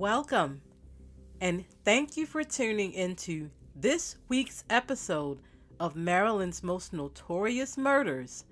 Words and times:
Welcome, 0.00 0.62
and 1.42 1.66
thank 1.84 2.16
you 2.16 2.24
for 2.24 2.42
tuning 2.42 2.94
into 2.94 3.50
this 3.76 4.16
week's 4.30 4.64
episode 4.70 5.40
of 5.78 5.94
Maryland's 5.94 6.62
most 6.62 6.94
notorious 6.94 7.76
murders, 7.76 8.46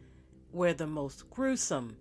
where 0.53 0.75
the 0.75 0.87
most 0.87 1.31
gruesome, 1.31 1.97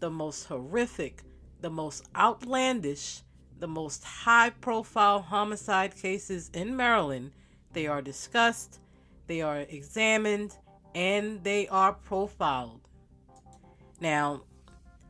the 0.00 0.10
most 0.10 0.46
horrific, 0.46 1.22
the 1.60 1.70
most 1.70 2.08
outlandish, 2.16 3.20
the 3.60 3.68
most 3.68 4.02
high 4.02 4.50
profile 4.50 5.20
homicide 5.20 5.94
cases 5.94 6.50
in 6.52 6.76
Maryland, 6.76 7.30
they 7.74 7.86
are 7.86 8.02
discussed, 8.02 8.80
they 9.28 9.40
are 9.40 9.60
examined, 9.60 10.56
and 10.96 11.44
they 11.44 11.68
are 11.68 11.92
profiled. 11.92 12.80
Now, 14.00 14.42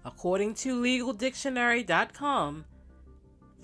according 0.05 0.53
to 0.57 0.83
legaldictionary.com, 0.83 2.67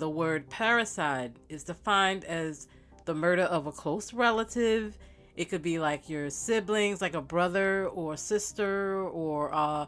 the 0.00 0.08
word 0.08 0.48
parricide 0.48 1.32
is 1.50 1.62
defined 1.62 2.24
as 2.24 2.66
the 3.04 3.14
murder 3.14 3.42
of 3.42 3.66
a 3.66 3.72
close 3.72 4.14
relative. 4.14 4.96
It 5.36 5.50
could 5.50 5.62
be 5.62 5.78
like 5.78 6.08
your 6.08 6.30
siblings, 6.30 7.02
like 7.02 7.14
a 7.14 7.20
brother 7.20 7.86
or 7.86 8.16
sister, 8.16 9.02
or 9.02 9.54
uh, 9.54 9.86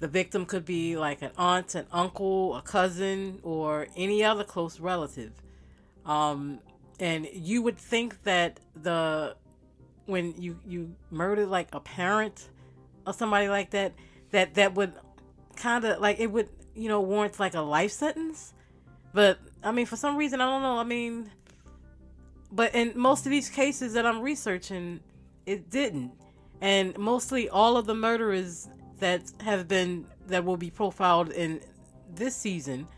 the 0.00 0.08
victim 0.08 0.46
could 0.46 0.64
be 0.64 0.96
like 0.96 1.20
an 1.20 1.30
aunt, 1.36 1.74
an 1.74 1.86
uncle, 1.92 2.56
a 2.56 2.62
cousin, 2.62 3.38
or 3.42 3.86
any 3.96 4.24
other 4.24 4.44
close 4.44 4.80
relative. 4.80 5.32
Um, 6.06 6.58
and 6.98 7.28
you 7.32 7.60
would 7.60 7.76
think 7.76 8.22
that 8.22 8.60
the 8.74 9.36
when 10.06 10.34
you 10.40 10.58
you 10.66 10.94
murder 11.10 11.44
like 11.44 11.68
a 11.74 11.80
parent 11.80 12.48
or 13.06 13.12
somebody 13.12 13.48
like 13.48 13.70
that, 13.70 13.92
that 14.30 14.54
that 14.54 14.74
would 14.74 14.94
kind 15.54 15.84
of 15.84 16.00
like 16.00 16.18
it 16.18 16.28
would 16.28 16.48
you 16.74 16.88
know 16.88 17.02
warrant 17.02 17.38
like 17.38 17.54
a 17.54 17.60
life 17.60 17.92
sentence 17.92 18.53
but 19.14 19.38
I 19.62 19.72
mean, 19.72 19.86
for 19.86 19.96
some 19.96 20.16
reason, 20.16 20.40
I 20.40 20.50
don't 20.50 20.60
know. 20.60 20.76
I 20.76 20.84
mean, 20.84 21.30
but 22.52 22.74
in 22.74 22.92
most 22.96 23.24
of 23.24 23.30
these 23.30 23.48
cases 23.48 23.94
that 23.94 24.04
I'm 24.04 24.20
researching, 24.20 25.00
it 25.46 25.70
didn't. 25.70 26.12
And 26.60 26.98
mostly 26.98 27.48
all 27.48 27.76
of 27.76 27.86
the 27.86 27.94
murderers 27.94 28.68
that 28.98 29.22
have 29.40 29.68
been 29.68 30.06
that 30.26 30.44
will 30.44 30.56
be 30.56 30.70
profiled 30.70 31.30
in 31.30 31.60
this 32.14 32.34
season, 32.34 32.88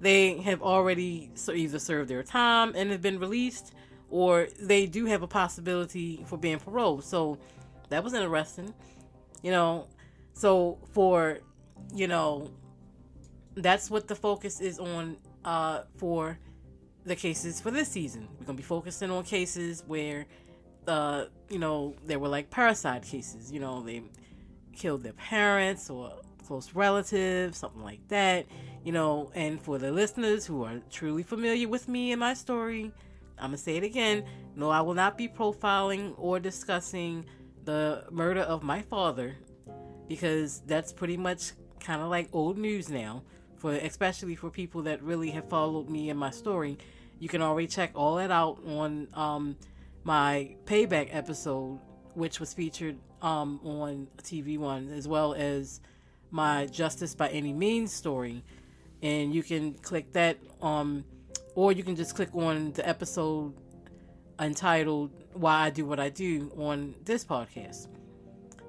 they 0.00 0.38
have 0.38 0.62
already 0.62 1.30
either 1.52 1.78
served 1.78 2.08
their 2.08 2.22
time 2.22 2.72
and 2.74 2.90
have 2.90 3.02
been 3.02 3.18
released, 3.18 3.74
or 4.10 4.48
they 4.60 4.86
do 4.86 5.04
have 5.06 5.22
a 5.22 5.28
possibility 5.28 6.24
for 6.26 6.38
being 6.38 6.58
paroled. 6.58 7.04
So 7.04 7.38
that 7.90 8.02
was 8.02 8.14
interesting, 8.14 8.72
you 9.42 9.50
know. 9.50 9.86
So 10.32 10.78
for 10.92 11.40
you 11.94 12.08
know, 12.08 12.50
that's 13.54 13.90
what 13.90 14.08
the 14.08 14.14
focus 14.14 14.60
is 14.60 14.78
on 14.78 15.16
uh, 15.44 15.82
for 15.96 16.38
the 17.04 17.16
cases 17.16 17.60
for 17.60 17.70
this 17.70 17.88
season. 17.88 18.28
We're 18.38 18.46
gonna 18.46 18.56
be 18.56 18.62
focusing 18.62 19.10
on 19.10 19.24
cases 19.24 19.82
where, 19.86 20.26
uh, 20.86 21.26
you 21.48 21.58
know, 21.58 21.94
there 22.06 22.18
were 22.18 22.28
like 22.28 22.50
parricide 22.50 23.06
cases. 23.06 23.50
You 23.50 23.60
know, 23.60 23.82
they 23.82 24.02
killed 24.74 25.02
their 25.02 25.12
parents 25.14 25.90
or 25.90 26.12
close 26.46 26.74
relatives, 26.74 27.58
something 27.58 27.82
like 27.82 28.06
that. 28.08 28.46
You 28.84 28.92
know, 28.92 29.30
and 29.34 29.60
for 29.60 29.78
the 29.78 29.90
listeners 29.90 30.46
who 30.46 30.64
are 30.64 30.80
truly 30.90 31.22
familiar 31.22 31.68
with 31.68 31.88
me 31.88 32.12
and 32.12 32.20
my 32.20 32.34
story, 32.34 32.92
I'm 33.38 33.48
gonna 33.48 33.58
say 33.58 33.76
it 33.76 33.84
again. 33.84 34.24
No, 34.54 34.70
I 34.70 34.80
will 34.80 34.94
not 34.94 35.16
be 35.16 35.28
profiling 35.28 36.14
or 36.16 36.38
discussing 36.38 37.24
the 37.64 38.04
murder 38.10 38.40
of 38.40 38.62
my 38.62 38.82
father 38.82 39.36
because 40.08 40.60
that's 40.66 40.92
pretty 40.92 41.16
much 41.16 41.52
kind 41.80 42.02
of 42.02 42.08
like 42.08 42.28
old 42.32 42.58
news 42.58 42.88
now 42.90 43.22
for 43.62 43.72
especially 43.74 44.34
for 44.34 44.50
people 44.50 44.82
that 44.82 45.00
really 45.04 45.30
have 45.30 45.48
followed 45.48 45.88
me 45.88 46.10
and 46.10 46.18
my 46.18 46.30
story. 46.30 46.76
You 47.20 47.28
can 47.28 47.40
already 47.40 47.68
check 47.68 47.92
all 47.94 48.16
that 48.16 48.32
out 48.32 48.58
on 48.66 49.06
um, 49.14 49.56
my 50.02 50.56
payback 50.64 51.10
episode, 51.12 51.78
which 52.14 52.40
was 52.40 52.52
featured 52.52 52.98
um, 53.22 53.60
on 53.62 54.08
TV 54.20 54.58
One, 54.58 54.90
as 54.92 55.06
well 55.06 55.32
as 55.34 55.80
my 56.32 56.66
Justice 56.66 57.14
by 57.14 57.28
Any 57.28 57.52
Means 57.52 57.92
story. 57.92 58.42
And 59.00 59.32
you 59.32 59.44
can 59.44 59.74
click 59.74 60.12
that, 60.14 60.38
um, 60.60 61.04
or 61.54 61.70
you 61.70 61.84
can 61.84 61.94
just 61.94 62.16
click 62.16 62.34
on 62.34 62.72
the 62.72 62.86
episode 62.86 63.54
entitled 64.40 65.12
Why 65.34 65.66
I 65.66 65.70
Do 65.70 65.86
What 65.86 66.00
I 66.00 66.08
Do 66.08 66.50
on 66.58 66.96
this 67.04 67.24
podcast. 67.24 67.86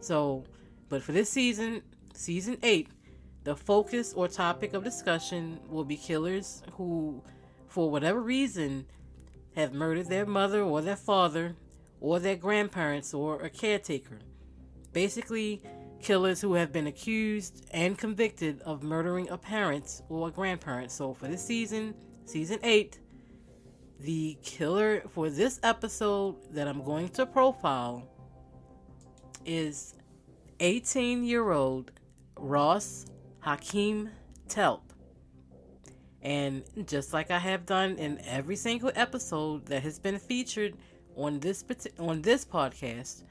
So, 0.02 0.44
but 0.88 1.02
for 1.02 1.14
this 1.14 1.32
season, 1.32 1.82
season 2.14 2.60
eight, 2.62 2.90
the 3.44 3.56
focus 3.56 4.14
or 4.14 4.28
topic 4.28 4.74
of 4.74 4.84
discussion 4.84 5.60
will 5.70 5.84
be 5.84 5.98
killers 5.98 6.64
who, 6.74 7.22
for 7.68 7.90
whatever 7.90 8.22
reason, 8.22 8.86
have 9.56 9.74
murdered 9.74 10.08
their 10.08 10.26
mother 10.26 10.62
or 10.62 10.82
their 10.82 10.96
father 10.96 11.56
or 12.00 12.20
their 12.20 12.36
grandparents 12.36 13.14
or 13.14 13.42
a 13.42 13.50
caretaker. 13.50 14.20
Basically, 14.94 15.62
killers 16.02 16.42
who 16.42 16.54
have 16.54 16.72
been 16.72 16.88
accused 16.88 17.66
and 17.72 17.98
convicted 17.98 18.62
of 18.62 18.84
murdering 18.84 19.30
a 19.30 19.38
parent 19.38 20.02
or 20.10 20.28
a 20.28 20.32
grandparent. 20.32 20.92
So, 20.92 21.14
for 21.14 21.28
this 21.28 21.44
season, 21.44 21.96
season 22.26 22.60
8, 22.64 23.00
the 24.00 24.38
killer 24.44 25.04
for 25.10 25.30
this 25.30 25.60
episode 25.64 26.36
that 26.54 26.68
I'm 26.68 26.84
going 26.84 27.10
to 27.10 27.26
profile 27.26 28.08
is 29.46 29.96
18 30.60 31.24
year 31.24 31.52
old 31.52 31.92
Ross 32.38 33.06
Hakim 33.44 34.10
Telp. 34.48 34.82
And 36.22 36.64
just 36.86 37.12
like 37.12 37.30
I 37.30 37.40
have 37.40 37.66
done 37.66 37.98
in 37.98 38.22
every 38.26 38.56
single 38.56 38.92
episode 38.96 39.66
that 39.66 39.84
has 39.84 40.00
been 40.00 40.18
featured 40.18 40.78
on 41.18 41.42
this 41.42 41.66
on 42.00 42.22
this 42.22 42.46
podcast, 42.46 43.24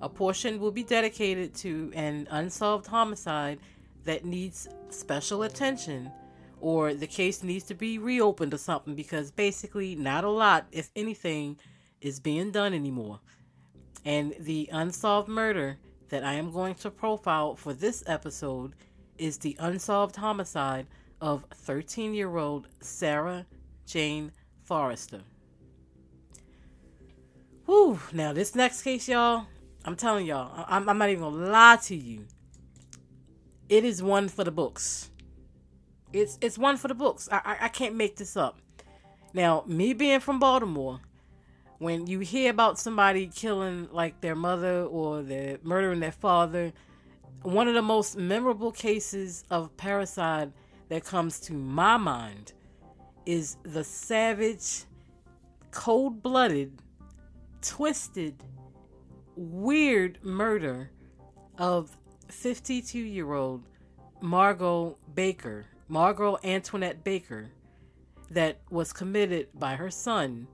a 0.00 0.08
portion 0.08 0.60
will 0.60 0.70
be 0.70 0.84
dedicated 0.84 1.52
to 1.56 1.90
an 1.96 2.28
unsolved 2.30 2.86
homicide 2.86 3.58
that 4.04 4.24
needs 4.24 4.68
special 4.90 5.42
attention 5.42 6.12
or 6.60 6.94
the 6.94 7.06
case 7.08 7.42
needs 7.42 7.64
to 7.64 7.74
be 7.74 7.98
reopened 7.98 8.54
or 8.54 8.58
something 8.58 8.94
because 8.94 9.32
basically 9.32 9.96
not 9.96 10.22
a 10.22 10.30
lot 10.30 10.66
if 10.70 10.90
anything 10.94 11.58
is 12.00 12.20
being 12.20 12.52
done 12.52 12.72
anymore. 12.72 13.18
And 14.04 14.32
the 14.38 14.68
unsolved 14.70 15.28
murder 15.28 15.78
that 16.10 16.22
I 16.22 16.34
am 16.34 16.52
going 16.52 16.76
to 16.76 16.90
profile 16.90 17.56
for 17.56 17.74
this 17.74 18.04
episode 18.06 18.74
is 19.18 19.38
the 19.38 19.56
unsolved 19.58 20.16
homicide 20.16 20.86
of 21.20 21.44
13 21.52 22.14
year 22.14 22.36
old 22.36 22.68
Sarah 22.80 23.46
Jane 23.86 24.32
Forrester. 24.64 25.20
Whew, 27.66 27.98
now 28.12 28.32
this 28.32 28.54
next 28.54 28.82
case, 28.82 29.08
y'all, 29.08 29.46
I'm 29.84 29.96
telling 29.96 30.26
y'all, 30.26 30.64
I'm, 30.68 30.88
I'm 30.88 30.98
not 30.98 31.10
even 31.10 31.22
gonna 31.22 31.50
lie 31.50 31.78
to 31.84 31.96
you. 31.96 32.26
It 33.68 33.84
is 33.84 34.02
one 34.02 34.28
for 34.28 34.44
the 34.44 34.52
books. 34.52 35.10
It's 36.12 36.38
it's 36.40 36.56
one 36.56 36.76
for 36.76 36.88
the 36.88 36.94
books. 36.94 37.28
I, 37.30 37.40
I, 37.44 37.56
I 37.62 37.68
can't 37.68 37.96
make 37.96 38.16
this 38.16 38.36
up. 38.36 38.58
Now, 39.34 39.64
me 39.66 39.92
being 39.92 40.20
from 40.20 40.38
Baltimore, 40.38 41.00
when 41.78 42.06
you 42.06 42.20
hear 42.20 42.50
about 42.50 42.78
somebody 42.78 43.26
killing 43.26 43.88
like 43.92 44.20
their 44.20 44.34
mother 44.34 44.84
or 44.84 45.22
their 45.22 45.58
murdering 45.62 46.00
their 46.00 46.12
father, 46.12 46.72
one 47.46 47.68
of 47.68 47.74
the 47.74 47.82
most 47.82 48.16
memorable 48.16 48.72
cases 48.72 49.44
of 49.50 49.76
parricide 49.76 50.50
that 50.88 51.04
comes 51.04 51.38
to 51.38 51.52
my 51.52 51.96
mind 51.96 52.52
is 53.24 53.56
the 53.62 53.84
savage, 53.84 54.82
cold 55.70 56.20
blooded, 56.24 56.82
twisted, 57.62 58.34
weird 59.36 60.18
murder 60.24 60.90
of 61.56 61.96
52 62.28 62.98
year 62.98 63.32
old 63.32 63.62
Margo 64.20 64.98
Baker, 65.14 65.66
Margo 65.86 66.38
Antoinette 66.42 67.04
Baker, 67.04 67.52
that 68.28 68.58
was 68.70 68.92
committed 68.92 69.46
by 69.54 69.76
her 69.76 69.90
son, 69.90 70.48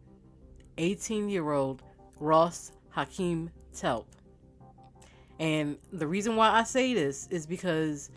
18 0.76 1.30
year 1.30 1.52
old 1.52 1.82
Ross 2.20 2.72
Hakim 2.90 3.50
Telp. 3.74 4.04
And 5.42 5.76
the 5.92 6.06
reason 6.06 6.36
why 6.36 6.50
I 6.50 6.62
say 6.62 6.94
this 6.94 7.26
is 7.28 7.46
because 7.46 8.10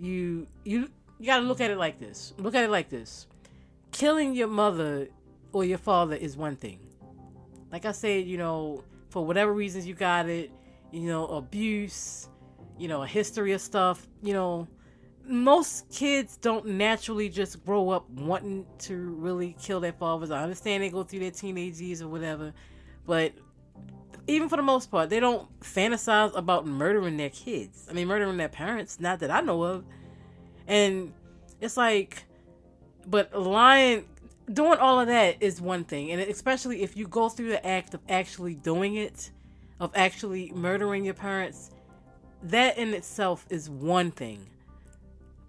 you 0.00 0.48
you 0.64 0.90
you 1.20 1.26
got 1.26 1.38
to 1.38 1.44
look 1.44 1.60
at 1.60 1.70
it 1.70 1.78
like 1.78 2.00
this. 2.00 2.34
Look 2.38 2.56
at 2.56 2.64
it 2.64 2.70
like 2.70 2.88
this. 2.88 3.28
Killing 3.92 4.34
your 4.34 4.48
mother 4.48 5.06
or 5.52 5.64
your 5.64 5.78
father 5.78 6.16
is 6.16 6.36
one 6.36 6.56
thing. 6.56 6.80
Like 7.70 7.84
I 7.84 7.92
said, 7.92 8.26
you 8.26 8.36
know, 8.36 8.82
for 9.10 9.24
whatever 9.24 9.52
reasons 9.52 9.86
you 9.86 9.94
got 9.94 10.28
it, 10.28 10.50
you 10.90 11.02
know, 11.02 11.28
abuse, 11.28 12.28
you 12.76 12.88
know, 12.88 13.04
a 13.04 13.06
history 13.06 13.52
of 13.52 13.60
stuff, 13.60 14.04
you 14.20 14.32
know, 14.32 14.66
most 15.24 15.88
kids 15.88 16.36
don't 16.36 16.66
naturally 16.66 17.28
just 17.28 17.64
grow 17.64 17.90
up 17.90 18.10
wanting 18.10 18.66
to 18.78 19.14
really 19.14 19.54
kill 19.62 19.78
their 19.78 19.92
fathers. 19.92 20.32
I 20.32 20.42
understand 20.42 20.82
they 20.82 20.90
go 20.90 21.04
through 21.04 21.20
their 21.20 21.30
teenage 21.30 21.76
years 21.76 22.02
or 22.02 22.08
whatever, 22.08 22.52
but 23.06 23.32
even 24.26 24.48
for 24.48 24.56
the 24.56 24.62
most 24.62 24.90
part, 24.90 25.10
they 25.10 25.20
don't 25.20 25.48
fantasize 25.60 26.36
about 26.36 26.66
murdering 26.66 27.16
their 27.16 27.30
kids. 27.30 27.86
I 27.88 27.92
mean, 27.92 28.08
murdering 28.08 28.36
their 28.36 28.48
parents, 28.48 28.98
not 28.98 29.20
that 29.20 29.30
I 29.30 29.40
know 29.40 29.62
of. 29.62 29.84
And 30.66 31.12
it's 31.60 31.76
like, 31.76 32.24
but 33.06 33.38
lying, 33.38 34.04
doing 34.52 34.78
all 34.78 35.00
of 35.00 35.06
that 35.06 35.36
is 35.40 35.60
one 35.60 35.84
thing, 35.84 36.10
and 36.10 36.20
especially 36.20 36.82
if 36.82 36.96
you 36.96 37.06
go 37.06 37.28
through 37.28 37.50
the 37.50 37.64
act 37.66 37.94
of 37.94 38.00
actually 38.08 38.54
doing 38.54 38.96
it, 38.96 39.30
of 39.78 39.92
actually 39.94 40.50
murdering 40.54 41.04
your 41.04 41.14
parents, 41.14 41.70
that 42.42 42.78
in 42.78 42.94
itself 42.94 43.46
is 43.48 43.70
one 43.70 44.10
thing. 44.10 44.46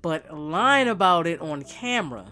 But 0.01 0.33
lying 0.35 0.87
about 0.87 1.25
it 1.25 1.41
on 1.41 1.63
camera, 1.63 2.31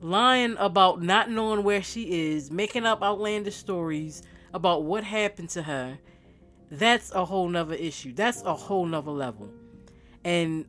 lying 0.00 0.56
about 0.58 1.02
not 1.02 1.30
knowing 1.30 1.62
where 1.62 1.82
she 1.82 2.32
is, 2.32 2.50
making 2.50 2.86
up 2.86 3.02
outlandish 3.02 3.56
stories 3.56 4.22
about 4.56 4.84
what 4.84 5.04
happened 5.04 5.50
to 5.50 5.62
her, 5.62 5.98
that's 6.70 7.12
a 7.12 7.26
whole 7.26 7.46
nother 7.46 7.74
issue. 7.74 8.14
That's 8.14 8.42
a 8.42 8.54
whole 8.54 8.86
nother 8.86 9.10
level. 9.10 9.50
And 10.24 10.64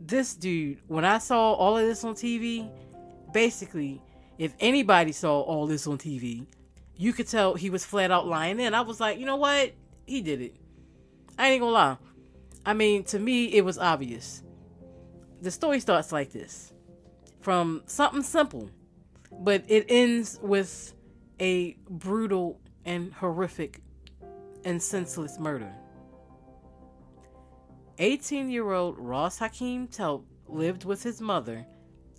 this 0.00 0.34
dude, 0.34 0.80
when 0.88 1.04
I 1.04 1.18
saw 1.18 1.52
all 1.52 1.78
of 1.78 1.86
this 1.86 2.02
on 2.02 2.14
TV, 2.14 2.68
basically, 3.32 4.02
if 4.38 4.54
anybody 4.58 5.12
saw 5.12 5.40
all 5.40 5.68
this 5.68 5.86
on 5.86 5.98
TV, 5.98 6.46
you 6.96 7.12
could 7.12 7.28
tell 7.28 7.54
he 7.54 7.70
was 7.70 7.84
flat 7.84 8.10
out 8.10 8.26
lying. 8.26 8.60
And 8.60 8.74
I 8.74 8.80
was 8.80 8.98
like, 8.98 9.20
you 9.20 9.24
know 9.24 9.36
what? 9.36 9.72
He 10.04 10.20
did 10.20 10.42
it. 10.42 10.56
I 11.38 11.50
ain't 11.50 11.60
gonna 11.60 11.72
lie. 11.72 11.96
I 12.66 12.74
mean, 12.74 13.04
to 13.04 13.20
me, 13.20 13.46
it 13.46 13.64
was 13.64 13.78
obvious. 13.78 14.42
The 15.40 15.50
story 15.52 15.78
starts 15.78 16.10
like 16.10 16.32
this 16.32 16.72
from 17.40 17.82
something 17.86 18.22
simple, 18.22 18.68
but 19.30 19.64
it 19.68 19.86
ends 19.88 20.40
with 20.42 20.92
a 21.40 21.76
brutal 21.88 22.60
and 22.84 23.12
horrific 23.12 23.80
and 24.64 24.82
senseless 24.82 25.38
murder. 25.38 25.72
18 27.98 28.50
year 28.50 28.72
old 28.72 28.98
Ross 28.98 29.38
Hakim 29.38 29.86
Telp 29.88 30.24
lived 30.48 30.84
with 30.84 31.02
his 31.02 31.20
mother, 31.20 31.66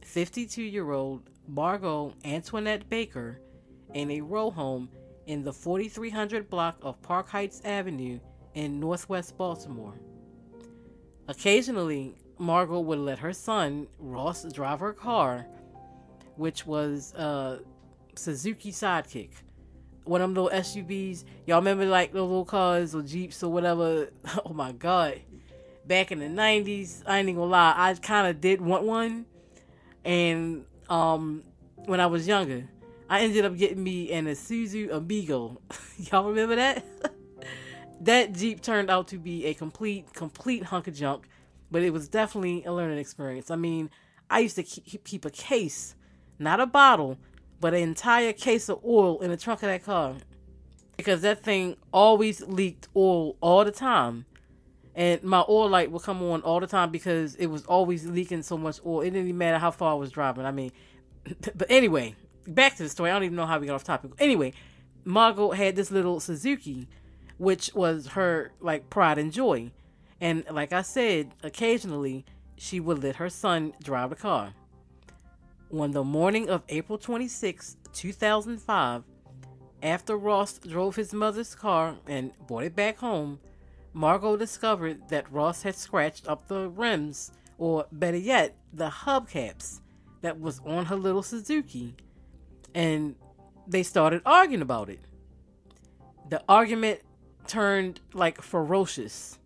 52 0.04 0.62
year 0.62 0.92
old 0.92 1.30
Margo 1.48 2.14
Antoinette 2.24 2.88
Baker, 2.90 3.42
in 3.94 4.12
a 4.12 4.22
row 4.22 4.50
home 4.50 4.90
in 5.26 5.44
the 5.44 5.54
4300 5.54 6.50
block 6.50 6.78
of 6.82 7.02
Park 7.02 7.30
Heights 7.30 7.62
Avenue 7.64 8.20
in 8.54 8.80
northwest 8.80 9.38
Baltimore. 9.38 10.00
Occasionally, 11.28 12.16
Margo 12.38 12.80
would 12.80 13.00
let 13.00 13.20
her 13.20 13.34
son, 13.34 13.88
Ross, 14.00 14.44
drive 14.52 14.80
her 14.80 14.94
car, 14.94 15.46
which 16.36 16.66
was 16.66 17.14
a 17.14 17.60
Suzuki 18.16 18.72
Sidekick. 18.72 19.32
One 20.06 20.22
of 20.22 20.34
them 20.34 20.44
little 20.44 20.60
SUVs. 20.60 21.24
Y'all 21.46 21.58
remember 21.58 21.86
like 21.86 22.12
those 22.12 22.28
little 22.28 22.46
cars 22.46 22.94
or 22.94 23.02
Jeeps 23.02 23.44
or 23.44 23.52
whatever? 23.52 24.10
Oh 24.46 24.54
my 24.54 24.72
god. 24.72 25.22
Back 25.86 26.12
in 26.12 26.20
the 26.20 26.26
90s, 26.26 27.04
I 27.06 27.20
ain't 27.20 27.30
even 27.30 27.42
gonna 27.42 27.52
lie, 27.52 27.74
I 27.76 27.94
kind 27.96 28.28
of 28.28 28.40
did 28.40 28.62
want 28.62 28.84
one. 28.84 29.26
And 30.06 30.66
um, 30.90 31.44
when 31.86 32.00
I 32.00 32.06
was 32.08 32.28
younger, 32.28 32.70
I 33.10 33.22
ended 33.22 33.46
up 33.46 33.58
getting 33.58 33.84
me 33.84 34.12
an 34.12 34.26
Isuzu 34.26 34.92
Amigo. 34.92 35.62
Y'all 35.98 36.30
remember 36.30 36.56
that? 36.56 36.86
that 38.02 38.34
Jeep 38.34 38.62
turned 38.62 38.90
out 38.90 39.10
to 39.10 39.18
be 39.18 39.46
a 39.46 39.54
complete, 39.54 40.14
complete 40.14 40.64
hunk 40.64 40.88
of 40.88 40.96
junk, 40.96 41.28
but 41.70 41.82
it 41.82 41.92
was 41.92 42.08
definitely 42.08 42.64
a 42.66 42.74
learning 42.74 42.98
experience. 42.98 43.52
I 43.52 43.56
mean, 43.56 43.90
I 44.30 44.40
used 44.40 44.56
to 44.56 44.64
keep, 44.64 45.04
keep 45.04 45.26
a 45.26 45.30
case, 45.30 45.96
not 46.40 46.60
a 46.60 46.66
bottle, 46.66 47.18
but 47.64 47.74
an 47.74 47.80
entire 47.80 48.34
case 48.34 48.68
of 48.68 48.84
oil 48.84 49.22
in 49.22 49.32
the 49.32 49.38
trunk 49.38 49.64
of 49.64 49.70
that 49.70 49.86
car 49.86 50.16
because 50.98 51.22
that 51.22 51.42
thing 51.42 51.78
always 51.94 52.42
leaked 52.42 52.90
oil 52.94 53.38
all 53.40 53.64
the 53.64 53.72
time. 53.72 54.26
And 54.96 55.24
my 55.24 55.46
oil 55.48 55.70
light 55.70 55.90
would 55.90 56.02
come 56.02 56.22
on 56.24 56.42
all 56.42 56.60
the 56.60 56.68
time 56.68 56.92
because 56.92 57.36
it 57.36 57.46
was 57.46 57.66
always 57.66 58.06
leaking 58.06 58.44
so 58.44 58.58
much 58.58 58.82
oil. 58.86 59.00
It 59.00 59.12
didn't 59.12 59.28
even 59.30 59.38
matter 59.38 59.60
how 59.60 59.72
far 59.72 59.94
I 59.94 59.96
was 59.96 60.12
driving. 60.12 60.46
I 60.46 60.52
mean, 60.52 60.74
but 61.56 61.68
anyway, 61.70 62.16
back 62.46 62.76
to 62.76 62.84
the 62.84 62.90
story. 62.90 63.12
I 63.12 63.14
don't 63.14 63.24
even 63.24 63.38
know 63.38 63.46
how 63.46 63.60
we 63.60 63.68
got 63.68 63.76
off 63.76 63.86
topic. 63.86 64.12
Anyway, 64.20 64.52
Margo 65.06 65.52
had 65.52 65.78
this 65.78 65.90
little 65.90 66.20
Suzuki 66.20 66.90
which 67.38 67.72
was 67.74 68.08
her 68.08 68.52
like 68.60 68.90
pride 68.90 69.18
and 69.18 69.32
joy. 69.32 69.72
And 70.20 70.44
like 70.52 70.74
I 70.74 70.82
said, 70.82 71.32
occasionally 71.44 72.26
she 72.58 72.82
would 72.82 73.02
let 73.02 73.16
her 73.16 73.30
son 73.30 73.72
drive 73.82 74.10
the 74.10 74.18
car. 74.18 74.54
On 75.74 75.90
the 75.90 76.04
morning 76.04 76.50
of 76.50 76.62
April 76.70 77.00
26, 77.00 77.78
2005, 77.94 79.04
after 79.82 80.16
Ross 80.16 80.60
drove 80.60 80.96
his 80.96 81.14
mother's 81.14 81.56
car 81.56 81.96
and 82.06 82.32
brought 82.46 82.66
it 82.66 82.76
back 82.76 83.00
home, 83.00 83.40
Margo 83.92 84.38
discovered 84.38 85.10
that 85.10 85.32
Ross 85.32 85.64
had 85.64 85.74
scratched 85.74 86.28
up 86.28 86.48
the 86.48 86.70
rims, 86.70 87.32
or 87.58 87.88
better 87.92 88.18
yet, 88.18 88.56
the 88.72 88.88
hubcaps 88.88 89.80
that 90.22 90.40
was 90.40 90.62
on 90.64 90.86
her 90.86 90.96
little 90.96 91.24
Suzuki. 91.24 91.96
And 92.76 93.16
they 93.66 93.82
started 93.82 94.22
arguing 94.28 94.62
about 94.62 94.90
it. 94.90 95.00
The 96.30 96.44
argument 96.48 97.00
turned 97.48 98.00
like 98.14 98.44
ferocious. 98.44 99.40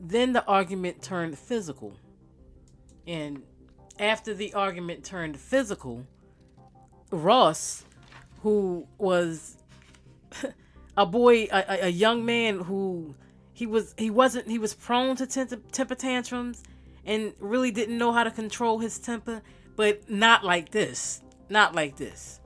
Then 0.00 0.32
the 0.32 0.44
argument 0.44 1.02
turned 1.02 1.38
physical. 1.38 1.96
And 3.06 3.44
after 3.98 4.34
the 4.34 4.52
argument 4.54 5.04
turned 5.04 5.38
physical, 5.38 6.06
Ross, 7.10 7.84
who 8.42 8.86
was 8.98 9.56
a 10.96 11.06
boy, 11.06 11.48
a, 11.52 11.86
a 11.86 11.88
young 11.88 12.24
man 12.24 12.60
who 12.60 13.14
he 13.52 13.66
was 13.66 13.94
he 13.96 14.10
wasn't 14.10 14.48
he 14.48 14.58
was 14.58 14.74
prone 14.74 15.16
to 15.16 15.26
temper 15.26 15.94
tantrums 15.94 16.62
and 17.06 17.32
really 17.38 17.70
didn't 17.70 17.96
know 17.96 18.12
how 18.12 18.24
to 18.24 18.30
control 18.30 18.78
his 18.78 18.98
temper, 18.98 19.42
but 19.76 20.10
not 20.10 20.44
like 20.44 20.70
this, 20.70 21.22
not 21.48 21.74
like 21.74 21.96
this. 21.96 22.40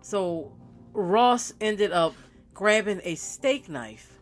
So 0.00 0.52
Ross 0.92 1.52
ended 1.60 1.92
up 1.92 2.14
grabbing 2.54 3.00
a 3.04 3.14
steak 3.14 3.68
knife 3.68 4.20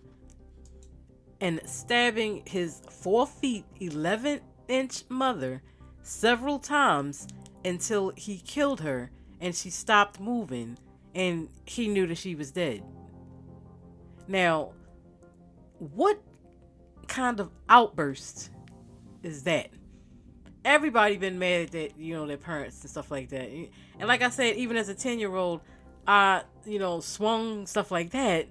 and 1.40 1.60
stabbing 1.64 2.42
his 2.46 2.82
4 2.90 3.26
feet 3.26 3.64
11 3.78 4.40
inch 4.68 5.04
mother 5.08 5.62
several 6.06 6.58
times 6.58 7.26
until 7.64 8.12
he 8.16 8.38
killed 8.38 8.80
her 8.80 9.10
and 9.40 9.54
she 9.54 9.70
stopped 9.70 10.20
moving 10.20 10.78
and 11.14 11.48
he 11.64 11.88
knew 11.88 12.06
that 12.06 12.16
she 12.18 12.34
was 12.34 12.52
dead. 12.52 12.82
Now, 14.28 14.72
what 15.78 16.20
kind 17.08 17.40
of 17.40 17.50
outburst 17.68 18.50
is 19.22 19.42
that? 19.44 19.70
Everybody 20.64 21.16
been 21.16 21.38
mad 21.38 21.62
at 21.62 21.70
that, 21.72 21.98
you 21.98 22.14
know, 22.14 22.26
their 22.26 22.36
parents 22.36 22.80
and 22.82 22.90
stuff 22.90 23.10
like 23.10 23.28
that. 23.30 23.48
And 23.98 24.08
like 24.08 24.22
I 24.22 24.30
said, 24.30 24.56
even 24.56 24.76
as 24.76 24.88
a 24.88 24.94
10 24.94 25.18
year 25.18 25.34
old, 25.34 25.60
I, 26.06 26.42
you 26.64 26.78
know, 26.78 27.00
swung 27.00 27.66
stuff 27.66 27.90
like 27.90 28.10
that, 28.10 28.48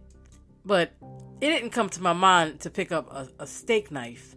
but 0.65 0.91
it 1.39 1.49
didn't 1.49 1.69
come 1.69 1.89
to 1.89 2.01
my 2.01 2.13
mind 2.13 2.61
to 2.61 2.69
pick 2.69 2.91
up 2.91 3.11
a, 3.11 3.29
a 3.39 3.47
steak 3.47 3.91
knife 3.91 4.35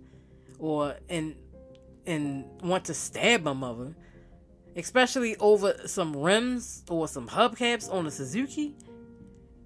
or 0.58 0.96
and 1.08 1.34
and 2.08 2.44
want 2.62 2.86
to 2.86 2.94
stab 2.94 3.42
my 3.42 3.52
mother, 3.52 3.94
especially 4.74 5.36
over 5.36 5.76
some 5.86 6.16
rims 6.16 6.82
or 6.88 7.06
some 7.06 7.28
hubcaps 7.28 7.92
on 7.92 8.06
a 8.06 8.10
Suzuki. 8.10 8.74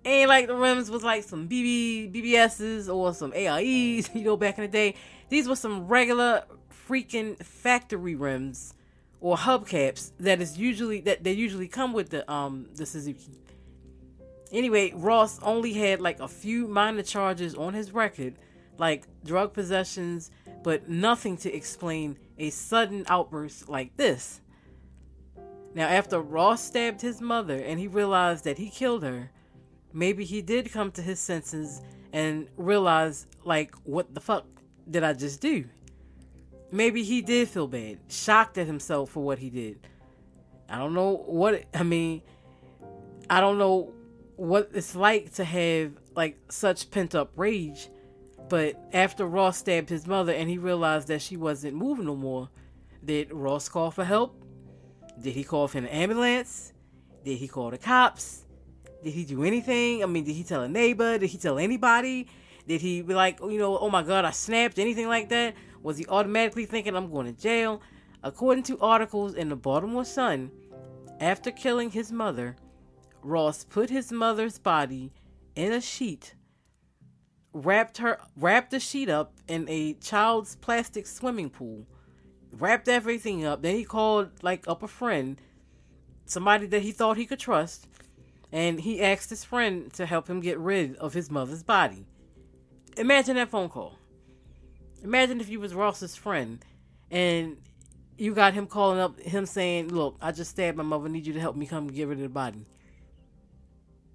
Ain't 0.05 0.29
like 0.29 0.49
the 0.49 0.57
rims 0.57 0.91
was 0.91 1.05
like 1.05 1.23
some 1.23 1.49
BB 1.49 2.13
BBSs 2.13 2.93
or 2.93 3.15
some 3.15 3.33
AIEs, 3.33 4.11
you 4.15 4.25
know, 4.25 4.37
back 4.37 4.59
in 4.59 4.63
the 4.63 4.69
day. 4.69 4.97
These 5.29 5.49
were 5.49 5.57
some 5.57 5.87
regular 5.87 6.43
freaking 6.89 7.39
factory 7.39 8.17
rims 8.17 8.75
or 9.21 9.37
hubcaps 9.37 10.11
that 10.19 10.41
is 10.41 10.59
usually 10.59 11.01
that 11.03 11.23
they 11.23 11.33
usually 11.33 11.69
come 11.69 11.93
with 11.93 12.11
the 12.11 12.31
um 12.31 12.67
the 12.75 12.85
Suzuki. 12.85 13.39
Anyway, 14.51 14.93
Ross 14.97 15.39
only 15.43 15.73
had 15.73 16.01
like 16.01 16.19
a 16.19 16.29
few 16.29 16.67
minor 16.67 17.05
charges 17.05 17.55
on 17.55 17.73
his 17.73 17.93
record, 17.93 18.35
like 18.79 19.05
drug 19.25 19.53
possessions, 19.55 20.33
but 20.65 20.89
nothing 20.89 21.37
to 21.39 21.55
explain 21.55 22.19
a 22.39 22.51
sudden 22.51 23.05
outburst 23.09 23.69
like 23.69 23.97
this. 23.97 24.41
Now, 25.75 25.89
after 25.89 26.21
Ross 26.21 26.63
stabbed 26.63 27.01
his 27.01 27.21
mother 27.21 27.57
and 27.57 27.81
he 27.81 27.89
realized 27.89 28.45
that 28.45 28.59
he 28.59 28.69
killed 28.69 29.03
her, 29.03 29.31
maybe 29.93 30.25
he 30.25 30.43
did 30.43 30.71
come 30.71 30.91
to 30.93 31.03
his 31.03 31.19
senses 31.19 31.81
and 32.13 32.49
realize, 32.57 33.27
like, 33.45 33.75
what 33.85 34.15
the 34.15 34.21
fuck 34.21 34.47
did 34.91 35.03
I 35.03 35.15
just 35.15 35.41
do? 35.41 35.65
maybe 36.73 37.05
he 37.05 37.23
did 37.23 37.49
feel 37.49 37.69
bad, 37.69 37.99
shocked 38.09 38.59
at 38.59 38.67
himself 38.67 39.11
for 39.11 39.23
what 39.23 39.39
he 39.39 39.51
did. 39.51 39.87
I 40.69 40.79
don't 40.79 40.95
know 40.95 41.23
what 41.27 41.65
I 41.75 41.83
mean. 41.85 42.23
I 43.31 43.41
don't 43.41 43.59
know 43.59 43.93
what 44.37 44.71
it's 44.73 44.97
like 44.97 45.35
to 45.35 45.45
have 45.45 45.93
like 46.17 46.39
such 46.49 46.91
pent 46.91 47.15
up 47.15 47.33
rage. 47.37 47.89
But 48.53 48.77
after 48.93 49.25
Ross 49.25 49.57
stabbed 49.57 49.89
his 49.89 50.07
mother 50.07 50.31
and 50.31 50.47
he 50.47 50.59
realized 50.59 51.09
that 51.09 51.23
she 51.23 51.39
wasn't 51.39 51.75
moving 51.75 52.05
no 52.05 52.15
more, 52.15 52.51
did 53.03 53.33
Ross 53.33 53.67
call 53.67 53.91
for 53.91 54.05
help? 54.05 54.45
Did 55.19 55.33
he 55.33 55.43
call 55.43 55.69
for 55.69 55.79
an 55.79 55.87
ambulance? 55.87 56.75
Did 57.25 57.39
he 57.39 57.49
call 57.49 57.71
the 57.71 57.79
cops? 57.79 58.45
Did 59.03 59.15
he 59.15 59.25
do 59.25 59.43
anything? 59.43 60.03
I 60.03 60.07
mean, 60.07 60.25
did 60.25 60.35
he 60.35 60.45
tell 60.45 60.61
a 60.61 60.69
neighbor? 60.69 61.17
Did 61.17 61.31
he 61.31 61.39
tell 61.39 61.59
anybody? 61.59 62.29
Did 62.69 62.83
he 62.83 63.01
be 63.01 63.15
like, 63.15 63.41
you 63.41 63.57
know, 63.57 63.79
oh 63.79 63.89
my 63.89 64.03
God, 64.03 64.27
I 64.27 64.33
snapped? 64.33 64.79
Anything 64.79 65.09
like 65.09 65.31
that? 65.31 65.55
Was 65.83 65.97
he 65.97 66.05
automatically 66.09 66.67
thinking 66.67 66.95
I'm 66.95 67.11
going 67.11 67.35
to 67.35 67.41
jail? 67.41 67.81
According 68.23 68.65
to 68.65 68.79
articles 68.81 69.33
in 69.33 69.49
the 69.49 69.57
Baltimore 69.57 70.05
Sun, 70.05 70.51
after 71.21 71.53
killing 71.53 71.91
his 71.91 72.13
mother, 72.13 72.57
Ross 73.23 73.65
put 73.65 73.89
his 73.89 74.13
mother's 74.13 74.59
body 74.59 75.11
in 75.57 75.73
a 75.73 75.81
sheet, 75.81 76.35
wrapped 77.53 77.99
her 77.99 78.19
wrapped 78.37 78.71
the 78.71 78.81
sheet 78.81 79.09
up 79.09 79.35
in 79.49 79.69
a 79.69 79.95
child's 79.95 80.57
plastic 80.57 81.07
swimming 81.07 81.51
pool, 81.51 81.87
wrapped 82.53 82.89
everything 82.89 83.45
up. 83.45 83.63
Then 83.63 83.77
he 83.77 83.85
called 83.85 84.31
like 84.43 84.67
up 84.67 84.83
a 84.83 84.89
friend, 84.89 85.41
somebody 86.25 86.67
that 86.67 86.83
he 86.83 86.93
thought 86.93 87.17
he 87.17 87.27
could 87.27 87.39
trust, 87.39 87.87
and 88.51 88.81
he 88.81 89.03
asked 89.03 89.31
his 89.31 89.45
friend 89.45 89.93
to 89.95 90.07
help 90.07 90.29
him 90.29 90.41
get 90.41 90.59
rid 90.59 90.97
of 90.97 91.15
his 91.15 91.31
mother's 91.31 91.63
body. 91.63 92.07
Imagine 92.97 93.37
that 93.37 93.51
phone 93.51 93.69
call. 93.69 93.99
Imagine 95.03 95.41
if 95.41 95.49
you 95.49 95.59
was 95.59 95.75
Ross's 95.75 96.15
friend 96.15 96.65
and 97.11 97.57
you 98.17 98.35
got 98.35 98.55
him 98.55 98.67
calling 98.67 99.01
up 99.01 99.19
him 99.21 99.47
saying, 99.47 99.89
Look, 99.89 100.17
I 100.21 100.33
just 100.33 100.53
stabbed 100.53 100.77
my 100.77 100.85
mother, 100.85 101.09
need 101.09 101.27
you 101.27 101.33
to 101.33 101.41
help 101.41 101.57
me 101.57 101.67
come 101.67 101.89
get 101.89 102.09
rid 102.09 102.19
of 102.19 102.23
the 102.23 102.29
body. 102.29 102.67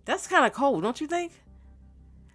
That's 0.05 0.27
kind 0.27 0.45
of 0.45 0.53
cold, 0.53 0.83
don't 0.83 1.01
you 1.01 1.07
think? 1.07 1.33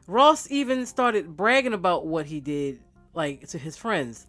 Ross 0.07 0.51
even 0.51 0.87
started 0.87 1.37
bragging 1.37 1.73
about 1.73 2.07
what 2.07 2.27
he 2.27 2.41
did, 2.41 2.81
like 3.15 3.47
to 3.49 3.59
his 3.59 3.77
friends. 3.77 4.27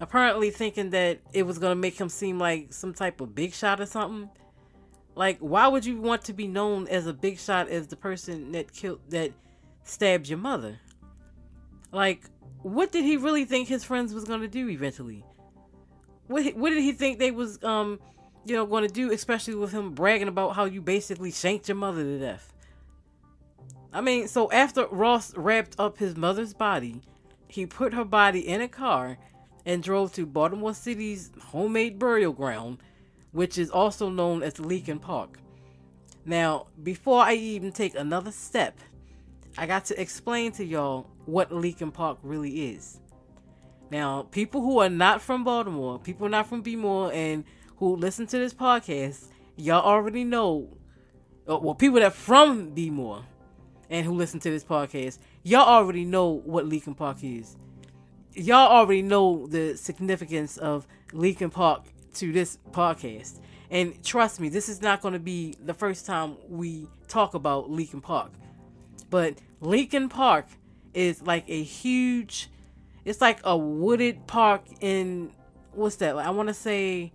Apparently 0.00 0.50
thinking 0.50 0.90
that 0.90 1.18
it 1.32 1.42
was 1.42 1.58
gonna 1.58 1.74
make 1.74 1.98
him 1.98 2.08
seem 2.08 2.38
like 2.38 2.72
some 2.72 2.94
type 2.94 3.20
of 3.20 3.34
big 3.34 3.52
shot 3.52 3.80
or 3.80 3.86
something. 3.86 4.30
Like, 5.16 5.38
why 5.40 5.66
would 5.66 5.84
you 5.84 6.00
want 6.00 6.22
to 6.26 6.32
be 6.32 6.46
known 6.46 6.86
as 6.86 7.08
a 7.08 7.12
big 7.12 7.38
shot 7.38 7.68
as 7.68 7.88
the 7.88 7.96
person 7.96 8.52
that 8.52 8.72
killed 8.72 9.00
that 9.08 9.32
stabbed 9.82 10.28
your 10.28 10.38
mother? 10.38 10.78
Like, 11.90 12.22
what 12.62 12.92
did 12.92 13.04
he 13.04 13.16
really 13.16 13.44
think 13.44 13.66
his 13.66 13.82
friends 13.82 14.14
was 14.14 14.24
gonna 14.24 14.46
do 14.46 14.68
eventually? 14.68 15.24
What 16.28 16.54
what 16.54 16.70
did 16.70 16.82
he 16.82 16.92
think 16.92 17.18
they 17.18 17.32
was 17.32 17.62
um 17.64 17.98
you 18.44 18.54
know 18.54 18.80
to 18.80 18.86
do, 18.86 19.10
especially 19.10 19.56
with 19.56 19.72
him 19.72 19.94
bragging 19.94 20.28
about 20.28 20.54
how 20.54 20.64
you 20.64 20.80
basically 20.80 21.32
shanked 21.32 21.68
your 21.68 21.76
mother 21.76 22.04
to 22.04 22.18
death? 22.20 22.52
I 23.92 24.00
mean, 24.00 24.28
so 24.28 24.50
after 24.52 24.86
Ross 24.86 25.34
wrapped 25.36 25.76
up 25.78 25.98
his 25.98 26.16
mother's 26.16 26.54
body, 26.54 27.02
he 27.48 27.66
put 27.66 27.94
her 27.94 28.04
body 28.04 28.46
in 28.46 28.60
a 28.60 28.68
car 28.68 29.18
and 29.64 29.82
drove 29.82 30.12
to 30.14 30.26
Baltimore 30.26 30.74
City's 30.74 31.30
homemade 31.40 31.98
burial 31.98 32.32
ground 32.32 32.78
which 33.32 33.58
is 33.58 33.70
also 33.70 34.08
known 34.08 34.42
as 34.42 34.54
Leakin 34.54 35.00
Park. 35.00 35.38
Now, 36.24 36.66
before 36.82 37.22
I 37.22 37.34
even 37.34 37.72
take 37.72 37.94
another 37.94 38.32
step, 38.32 38.78
I 39.56 39.66
got 39.66 39.86
to 39.86 40.00
explain 40.00 40.52
to 40.52 40.64
y'all 40.64 41.08
what 41.24 41.50
Leakin 41.50 41.92
Park 41.92 42.18
really 42.22 42.70
is. 42.70 43.00
Now, 43.90 44.22
people 44.22 44.60
who 44.60 44.80
are 44.80 44.90
not 44.90 45.22
from 45.22 45.44
Baltimore, 45.44 45.98
people 45.98 46.28
not 46.28 46.46
from 46.46 46.60
B-More, 46.60 47.12
and 47.12 47.44
who 47.76 47.96
listen 47.96 48.26
to 48.26 48.38
this 48.38 48.52
podcast, 48.52 49.28
y'all 49.56 49.84
already 49.84 50.24
know. 50.24 50.68
Uh, 51.48 51.58
well, 51.58 51.74
people 51.74 52.00
that 52.00 52.12
from 52.12 52.70
B-More 52.70 53.24
and 53.90 54.04
who 54.04 54.12
listen 54.12 54.40
to 54.40 54.50
this 54.50 54.64
podcast, 54.64 55.18
y'all 55.42 55.66
already 55.66 56.04
know 56.04 56.28
what 56.44 56.66
Leakin 56.66 56.96
Park 56.96 57.18
is. 57.22 57.56
Y'all 58.34 58.68
already 58.70 59.02
know 59.02 59.46
the 59.46 59.76
significance 59.76 60.58
of 60.58 60.86
Leakin 61.12 61.50
Park 61.50 61.84
to 62.14 62.32
this 62.32 62.58
podcast. 62.70 63.40
And 63.70 64.02
trust 64.02 64.40
me, 64.40 64.48
this 64.48 64.68
is 64.68 64.80
not 64.80 65.02
going 65.02 65.14
to 65.14 65.20
be 65.20 65.56
the 65.64 65.74
first 65.74 66.06
time 66.06 66.36
we 66.48 66.86
talk 67.06 67.34
about 67.34 67.70
Leakin 67.70 68.02
Park. 68.02 68.32
But 69.10 69.38
Leakin 69.60 70.08
Park 70.08 70.46
is 70.94 71.22
like 71.22 71.44
a 71.48 71.62
huge, 71.62 72.48
it's 73.04 73.20
like 73.20 73.40
a 73.44 73.56
wooded 73.56 74.26
park 74.26 74.62
in, 74.80 75.32
what's 75.72 75.96
that? 75.96 76.16
Like, 76.16 76.26
I 76.26 76.30
want 76.30 76.48
to 76.48 76.54
say 76.54 77.12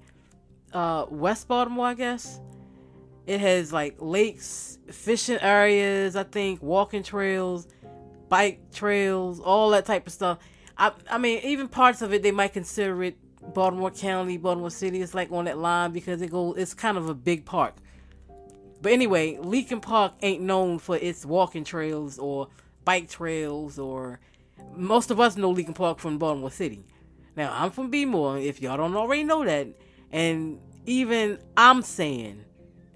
uh, 0.74 1.06
West 1.10 1.48
Baltimore, 1.48 1.88
I 1.88 1.94
guess. 1.94 2.40
It 3.26 3.40
has 3.40 3.72
like 3.72 3.96
lakes, 4.00 4.78
fishing 4.92 5.40
areas, 5.40 6.16
I 6.16 6.24
think, 6.24 6.62
walking 6.62 7.04
trails, 7.04 7.68
bike 8.30 8.60
trails, 8.74 9.40
all 9.40 9.70
that 9.72 9.86
type 9.86 10.08
of 10.08 10.14
stuff. 10.14 10.40
I, 10.78 10.92
I 11.10 11.18
mean, 11.18 11.40
even 11.44 11.68
parts 11.68 12.02
of 12.02 12.14
it, 12.14 12.24
they 12.24 12.32
might 12.32 12.54
consider 12.54 13.04
it 13.04 13.18
Baltimore 13.54 13.92
County, 13.92 14.38
Baltimore 14.38 14.72
City. 14.72 15.02
It's 15.02 15.14
like 15.14 15.32
on 15.32 15.46
that 15.46 15.58
line 15.58 15.92
because 15.92 16.22
it 16.22 16.32
goes. 16.32 16.58
It's 16.58 16.74
kind 16.74 16.98
of 16.98 17.10
a 17.10 17.14
big 17.14 17.46
park. 17.46 17.76
But 18.82 18.92
anyway, 18.92 19.36
Leakin 19.36 19.82
Park 19.82 20.14
ain't 20.22 20.42
known 20.42 20.78
for 20.78 20.98
its 20.98 21.26
walking 21.26 21.64
trails 21.64 22.20
or 22.20 22.50
bike 22.84 23.10
trails 23.10 23.80
or 23.80 24.20
most 24.76 25.10
of 25.10 25.20
us 25.20 25.38
know 25.38 25.54
Leakin 25.54 25.76
Park 25.76 26.00
from 26.00 26.18
Baltimore 26.18 26.52
City. 26.52 26.84
Now 27.36 27.54
I'm 27.56 27.72
from 27.72 27.90
B-More, 27.90 28.38
if 28.38 28.62
y'all 28.62 28.78
don't 28.78 28.96
already 28.96 29.24
know 29.24 29.46
that, 29.46 29.68
and 30.12 30.60
even 30.86 31.40
I'm 31.56 31.82
saying, 31.82 32.44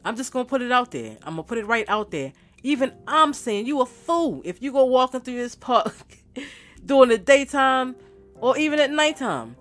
I'm 0.08 0.16
just 0.16 0.32
gonna 0.32 0.46
put 0.46 0.62
it 0.62 0.72
out 0.72 0.92
there. 0.92 1.18
I'm 1.24 1.34
gonna 1.34 1.44
put 1.44 1.58
it 1.58 1.68
right 1.68 1.84
out 1.90 2.12
there. 2.12 2.32
Even 2.64 2.94
I'm 3.10 3.34
saying 3.34 3.68
you 3.68 3.82
a 3.82 3.86
fool 3.86 4.42
if 4.46 4.62
you 4.62 4.72
go 4.72 4.86
walking 4.86 5.20
through 5.20 5.36
this 5.36 5.54
park 5.54 5.94
during 6.86 7.10
the 7.10 7.18
daytime 7.18 7.94
or 8.40 8.58
even 8.58 8.80
at 8.80 8.90
nighttime. 8.90 9.58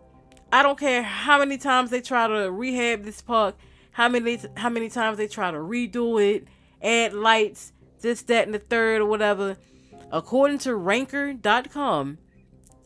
I 0.53 0.63
don't 0.63 0.79
care 0.79 1.03
how 1.03 1.41
many 1.41 1.59
times 1.59 1.91
they 1.91 2.01
try 2.01 2.29
to 2.29 2.53
rehab 2.53 3.03
this 3.03 3.21
park, 3.21 3.57
how 3.91 4.09
many 4.09 4.39
how 4.57 4.71
many 4.71 4.89
times 4.89 5.19
they 5.19 5.27
try 5.27 5.51
to 5.51 5.57
redo 5.59 6.23
it, 6.23 6.47
add 6.81 7.13
lights, 7.13 7.73
this, 8.01 8.23
that, 8.23 8.47
and 8.47 8.55
the 8.55 8.61
third, 8.61 9.03
or 9.03 9.07
whatever. 9.07 9.57
According 10.13 10.59
to 10.59 10.77
Ranker.com, 10.77 12.19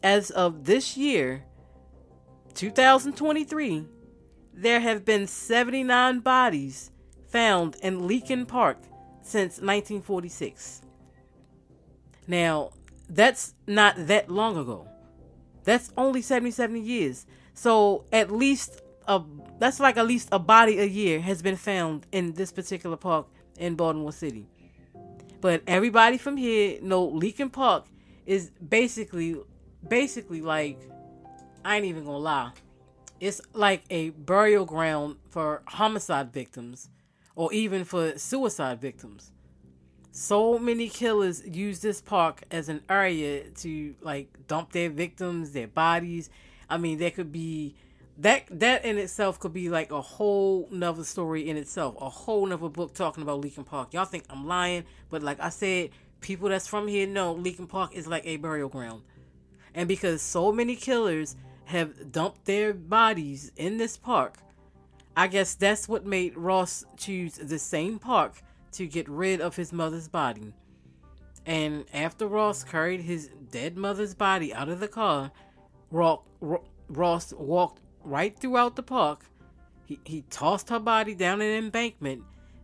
as 0.03 0.31
of 0.31 0.65
this 0.65 0.97
year, 0.97 1.45
2023, 2.55 3.85
there 4.55 4.81
have 4.81 5.05
been 5.05 5.27
79 5.27 6.21
bodies 6.21 6.91
found 7.31 7.77
in 7.83 8.01
Leakin 8.03 8.47
Park 8.47 8.79
since 9.23 9.61
1946. 9.61 10.83
Now, 12.27 12.71
that's 13.09 13.55
not 13.67 13.95
that 14.07 14.31
long 14.31 14.57
ago. 14.57 14.87
That's 15.65 15.93
only 15.97 16.23
77 16.23 16.85
years. 16.85 17.27
So 17.55 18.05
at 18.13 18.31
least 18.31 18.81
a 19.07 19.23
that's 19.59 19.81
like 19.81 19.97
at 19.97 20.07
least 20.07 20.29
a 20.33 20.39
body 20.39 20.79
a 20.79 20.85
year 20.85 21.21
has 21.21 21.43
been 21.43 21.57
found 21.57 22.07
in 22.13 22.33
this 22.33 22.53
particular 22.53 22.97
park 22.97 23.27
in 23.59 23.75
Baltimore 23.75 24.13
City. 24.13 24.47
But 25.41 25.63
everybody 25.67 26.17
from 26.17 26.37
here 26.37 26.81
know 26.81 27.11
Leakin 27.11 27.53
Park 27.53 27.87
is 28.27 28.51
basically 28.67 29.37
basically 29.87 30.41
like 30.41 30.79
I 31.65 31.77
ain't 31.77 31.87
even 31.87 32.05
gonna 32.05 32.19
lie. 32.19 32.53
It's 33.19 33.41
like 33.53 33.83
a 33.91 34.11
burial 34.11 34.65
ground 34.65 35.17
for 35.29 35.63
homicide 35.67 36.33
victims 36.33 36.89
or 37.41 37.51
even 37.55 37.85
for 37.85 38.19
suicide 38.19 38.79
victims. 38.79 39.33
So 40.13 40.59
many 40.59 40.91
killers 40.91 41.43
use 41.47 41.81
this 41.81 42.03
park 42.03 42.43
as 42.51 42.69
an 42.69 42.83
area 42.91 43.45
to 43.63 43.95
like 44.03 44.29
dump 44.47 44.73
their 44.73 44.91
victims, 44.91 45.53
their 45.53 45.67
bodies, 45.67 46.29
I 46.69 46.77
mean, 46.77 46.99
there 46.99 47.11
could 47.11 47.33
be 47.33 47.77
that 48.19 48.45
that 48.51 48.85
in 48.85 48.99
itself 48.99 49.41
could 49.41 49.55
be 49.55 49.71
like 49.71 49.91
a 49.91 50.03
whole 50.03 50.69
nother 50.71 51.03
story 51.03 51.49
in 51.49 51.57
itself, 51.57 51.97
a 51.99 52.11
whole 52.11 52.45
nother 52.45 52.69
book 52.69 52.93
talking 52.93 53.23
about 53.23 53.41
Leakin 53.41 53.65
Park. 53.65 53.95
Y'all 53.95 54.05
think 54.05 54.25
I'm 54.29 54.47
lying, 54.47 54.85
but 55.09 55.23
like 55.23 55.41
I 55.41 55.49
said, 55.49 55.91
people 56.21 56.51
that's 56.51 56.67
from 56.67 56.89
here 56.89 57.07
know 57.07 57.35
Leakin 57.35 57.71
Park 57.71 57.95
is 57.95 58.07
like 58.07 58.27
a 58.27 58.37
burial 58.37 58.69
ground. 58.69 59.01
And 59.75 59.89
because 59.89 60.21
so 60.21 60.53
many 60.53 60.77
killers 60.77 61.37
have 61.65 62.13
dumped 62.13 62.45
their 62.45 62.75
bodies 62.75 63.51
in 63.57 63.79
this 63.79 63.97
park, 63.97 64.37
I 65.17 65.27
guess 65.27 65.55
that's 65.55 65.89
what 65.89 66.07
made 66.07 66.37
Ross 66.37 66.85
choose 66.97 67.35
the 67.35 67.59
same 67.59 67.99
park 67.99 68.43
to 68.73 68.87
get 68.87 69.09
rid 69.09 69.41
of 69.41 69.57
his 69.57 69.73
mother's 69.73 70.09
body. 70.09 70.55
And 71.47 71.85
after 71.93 72.27
Ross 72.27 72.63
carried 72.63 73.01
his 73.01 73.31
dead 73.51 73.77
mother's 73.77 74.15
body 74.15 74.55
out 74.55 74.69
of 74.69 74.81
the 74.81 74.89
car, 74.89 75.33
Ross 75.91 77.33
walked 77.33 77.81
right 78.05 78.39
throughout 78.39 78.77
the 78.77 78.83
park. 78.83 79.25
He, 79.87 79.99
he 80.05 80.23
tossed 80.31 80.69
her 80.69 80.79
body 80.79 81.15
down 81.15 81.41
an 81.41 81.51
embankment 81.51 82.23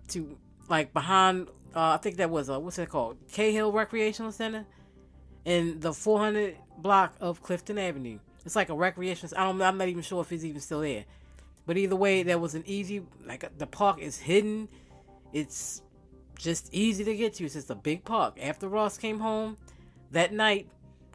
to 0.09 0.38
like 0.69 0.93
behind 0.93 1.49
uh, 1.75 1.95
I 1.95 1.97
think 1.99 2.17
that 2.17 2.31
was 2.31 2.49
a 2.49 2.59
what's 2.59 2.79
it 2.79 2.88
called 2.88 3.19
Cahill 3.31 3.71
Recreational 3.71 4.33
Center 4.33 4.65
in 5.45 5.81
the 5.81 5.93
400 5.93 6.57
block 6.79 7.15
of 7.21 7.43
Clifton 7.43 7.79
Avenue. 7.79 8.19
It's 8.45 8.57
like 8.57 8.69
a 8.69 8.75
recreation. 8.75 9.29
I 9.37 9.45
don't. 9.45 9.61
I'm 9.61 9.76
not 9.76 9.88
even 9.88 10.03
sure 10.03 10.23
if 10.23 10.33
it's 10.33 10.45
even 10.45 10.61
still 10.61 10.81
there. 10.81 11.05
But 11.67 11.77
either 11.77 11.97
way, 11.97 12.23
that 12.23 12.41
was 12.41 12.55
an 12.55 12.63
easy. 12.67 13.03
Like 13.27 13.45
uh, 13.45 13.49
the 13.59 13.67
park 13.67 14.01
is 14.01 14.19
hidden. 14.19 14.69
It's 15.33 15.83
just 16.39 16.73
easy 16.73 17.05
to 17.05 17.15
get 17.15 17.35
to. 17.35 17.45
It's 17.45 17.55
just 17.55 17.71
a 17.71 17.75
big 17.75 18.05
park. 18.05 18.39
After 18.41 18.69
Ross 18.69 18.97
came 18.97 19.19
home 19.19 19.57
that 20.13 20.33
night, 20.33 20.69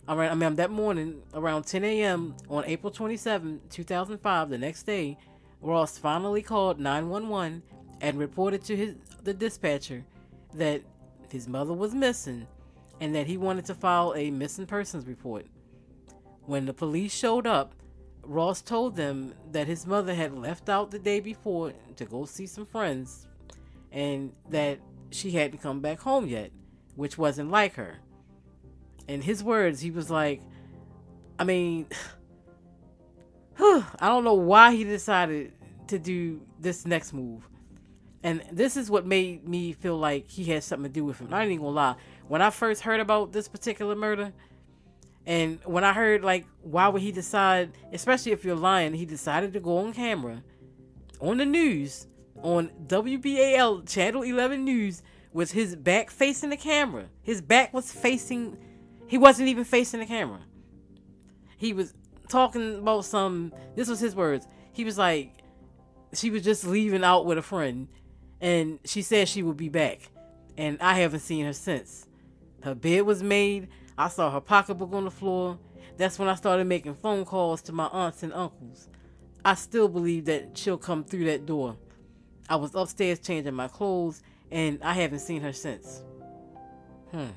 around, 0.08 0.32
I 0.32 0.36
mean, 0.36 0.56
that 0.56 0.72
morning 0.72 1.22
around 1.34 1.64
10 1.64 1.84
a.m. 1.84 2.36
on 2.50 2.66
April 2.66 2.92
27, 2.92 3.62
2005, 3.70 4.50
the 4.50 4.58
next 4.58 4.84
day, 4.84 5.18
Ross 5.62 5.98
finally 5.98 6.42
called 6.42 6.80
911 6.80 7.64
and 8.02 8.18
reported 8.18 8.64
to 8.66 8.76
his 8.76 8.96
the 9.24 9.34
dispatcher 9.34 10.04
that 10.56 10.82
his 11.30 11.48
mother 11.48 11.74
was 11.74 11.94
missing 11.94 12.48
and 13.00 13.16
that 13.16 13.28
he 13.28 13.38
wanted 13.38 13.66
to 13.66 13.76
file 13.76 14.14
a 14.16 14.32
missing 14.32 14.66
persons 14.66 15.06
report. 15.06 15.46
When 16.46 16.66
the 16.66 16.74
police 16.74 17.14
showed 17.14 17.46
up, 17.46 17.74
Ross 18.24 18.62
told 18.62 18.96
them 18.96 19.34
that 19.52 19.68
his 19.68 19.86
mother 19.86 20.14
had 20.14 20.34
left 20.38 20.70
out 20.70 20.92
the 20.92 21.00
day 21.00 21.20
before 21.20 21.74
to 21.96 22.06
go 22.06 22.26
see 22.26 22.46
some 22.46 22.66
friends 22.66 23.28
and 23.92 24.32
that 24.50 24.80
she 25.12 25.32
hadn't 25.32 25.60
come 25.60 25.82
back 25.82 26.00
home 26.00 26.28
yet, 26.28 26.52
which 26.96 27.18
wasn't 27.18 27.52
like 27.52 27.76
her. 27.76 28.00
In 29.08 29.22
his 29.22 29.44
words, 29.44 29.82
he 29.82 29.92
was 29.92 30.10
like, 30.10 30.42
I 31.40 31.44
mean, 31.44 31.88
I 33.60 33.84
don't 34.00 34.24
know 34.24 34.36
why 34.36 34.76
he 34.76 34.84
decided 34.84 35.54
to 35.88 36.00
do 36.00 36.42
this 36.60 36.86
next 36.86 37.14
move. 37.14 37.48
And 38.24 38.44
this 38.52 38.78
is 38.78 38.90
what 38.90 39.06
made 39.06 39.48
me 39.48 39.74
feel 39.74 39.98
like 39.98 40.30
he 40.30 40.44
had 40.46 40.64
something 40.64 40.92
to 40.92 40.94
do 40.94 41.04
with 41.04 41.20
him. 41.20 41.34
I 41.34 41.42
ain't 41.42 41.52
even 41.52 41.66
gonna 41.66 41.76
lie. 41.76 41.96
When 42.28 42.42
I 42.42 42.52
first 42.52 42.82
heard 42.82 43.00
about 43.00 43.32
this 43.34 43.48
particular 43.48 43.96
murder, 43.96 44.32
and 45.26 45.60
when 45.66 45.84
I 45.84 45.94
heard 45.94 46.24
like 46.24 46.46
why 46.62 46.88
would 46.88 47.02
he 47.02 47.12
decide, 47.12 47.72
especially 47.92 48.32
if 48.32 48.44
you're 48.44 48.56
lying, 48.56 48.94
he 48.94 49.06
decided 49.06 49.54
to 49.54 49.60
go 49.60 49.78
on 49.80 49.94
camera 49.94 50.44
on 51.20 51.38
the 51.38 51.46
news 51.46 52.08
on 52.42 52.72
WBAL 52.88 53.88
Channel 53.88 54.24
11 54.24 54.64
News 54.64 55.04
with 55.34 55.52
his 55.52 55.76
back 55.76 56.10
facing 56.10 56.50
the 56.50 56.58
camera. 56.58 57.06
His 57.22 57.42
back 57.42 57.74
was 57.74 57.92
facing 57.92 58.58
he 59.08 59.18
wasn't 59.18 59.50
even 59.50 59.64
facing 59.64 60.00
the 60.00 60.06
camera. 60.06 60.40
He 61.58 61.74
was 61.74 61.94
talking 62.30 62.80
about 62.80 63.06
some 63.06 63.54
this 63.76 63.88
was 63.88 64.00
his 64.00 64.16
words. 64.16 64.48
He 64.74 64.84
was 64.84 64.98
like 64.98 65.34
she 66.14 66.30
was 66.30 66.44
just 66.44 66.66
leaving 66.66 67.04
out 67.04 67.26
with 67.26 67.38
a 67.38 67.42
friend 67.42 67.88
and 68.42 68.80
she 68.86 69.02
said 69.02 69.28
she 69.28 69.44
would 69.44 69.58
be 69.58 69.70
back. 69.70 70.10
And 70.58 70.78
I 70.82 70.96
haven't 70.96 71.22
seen 71.22 71.46
her 71.46 71.54
since. 71.54 72.08
Her 72.64 72.76
bed 72.76 73.04
was 73.04 73.24
made 73.24 73.70
I 73.98 74.10
saw 74.10 74.32
her 74.32 74.42
pocketbook 74.42 74.94
on 74.94 75.06
the 75.06 75.12
floor. 75.12 75.58
That's 75.98 76.18
when 76.18 76.30
I 76.30 76.36
started 76.36 76.66
making 76.66 76.96
phone 76.96 77.26
calls 77.26 77.62
to 77.64 77.72
my 77.72 77.88
aunts 77.88 78.24
and 78.24 78.34
uncles. 78.34 78.90
I 79.44 79.56
still 79.56 79.88
believe 79.88 80.26
that 80.26 80.58
she'll 80.58 80.78
come 80.78 81.04
through 81.04 81.26
that 81.26 81.46
door. 81.46 81.78
I 82.50 82.56
was 82.56 82.76
upstairs 82.76 83.20
changing 83.20 83.54
my 83.54 83.68
clothes, 83.68 84.22
and 84.52 84.80
I 84.84 84.94
haven't 84.94 85.20
seen 85.20 85.42
her 85.42 85.54
since. 85.54 86.04
Hmm. 87.12 87.28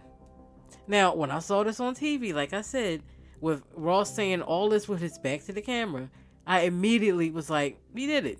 Now, 0.86 1.14
when 1.14 1.30
I 1.30 1.38
saw 1.38 1.62
this 1.62 1.80
on 1.80 1.94
TV, 1.94 2.34
like 2.34 2.52
I 2.52 2.60
said, 2.60 3.02
with 3.40 3.62
Ross 3.74 4.14
saying 4.14 4.42
all 4.42 4.68
this 4.68 4.88
with 4.88 5.00
his 5.00 5.18
back 5.18 5.44
to 5.44 5.52
the 5.52 5.62
camera, 5.62 6.10
I 6.46 6.60
immediately 6.60 7.30
was 7.30 7.48
like, 7.48 7.78
he 7.94 8.06
did 8.06 8.26
it. 8.26 8.38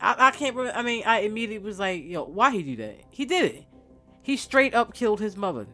I, 0.00 0.28
I 0.28 0.30
can't 0.30 0.54
remember. 0.54 0.78
I 0.78 0.82
mean, 0.82 1.02
I 1.06 1.20
immediately 1.20 1.66
was 1.66 1.78
like, 1.78 2.04
yo, 2.04 2.24
why 2.24 2.50
he 2.50 2.62
do 2.62 2.76
that? 2.76 3.00
He 3.10 3.24
did 3.24 3.44
it. 3.44 3.64
He 4.22 4.36
straight 4.36 4.74
up 4.74 4.94
killed 4.94 5.20
his 5.20 5.36
mother. 5.36 5.66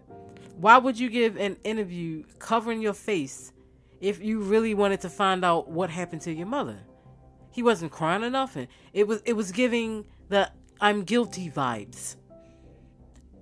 Why 0.60 0.76
would 0.76 0.98
you 0.98 1.08
give 1.08 1.38
an 1.38 1.56
interview 1.64 2.22
covering 2.38 2.82
your 2.82 2.92
face 2.92 3.50
if 3.98 4.22
you 4.22 4.40
really 4.40 4.74
wanted 4.74 5.00
to 5.00 5.08
find 5.08 5.42
out 5.42 5.70
what 5.70 5.88
happened 5.88 6.20
to 6.22 6.32
your 6.32 6.46
mother? 6.46 6.78
He 7.50 7.62
wasn't 7.62 7.92
crying 7.92 8.22
or 8.22 8.28
nothing. 8.28 8.68
It 8.92 9.08
was 9.08 9.22
it 9.24 9.32
was 9.32 9.52
giving 9.52 10.04
the 10.28 10.52
I'm 10.78 11.04
guilty 11.04 11.48
vibes. 11.48 12.16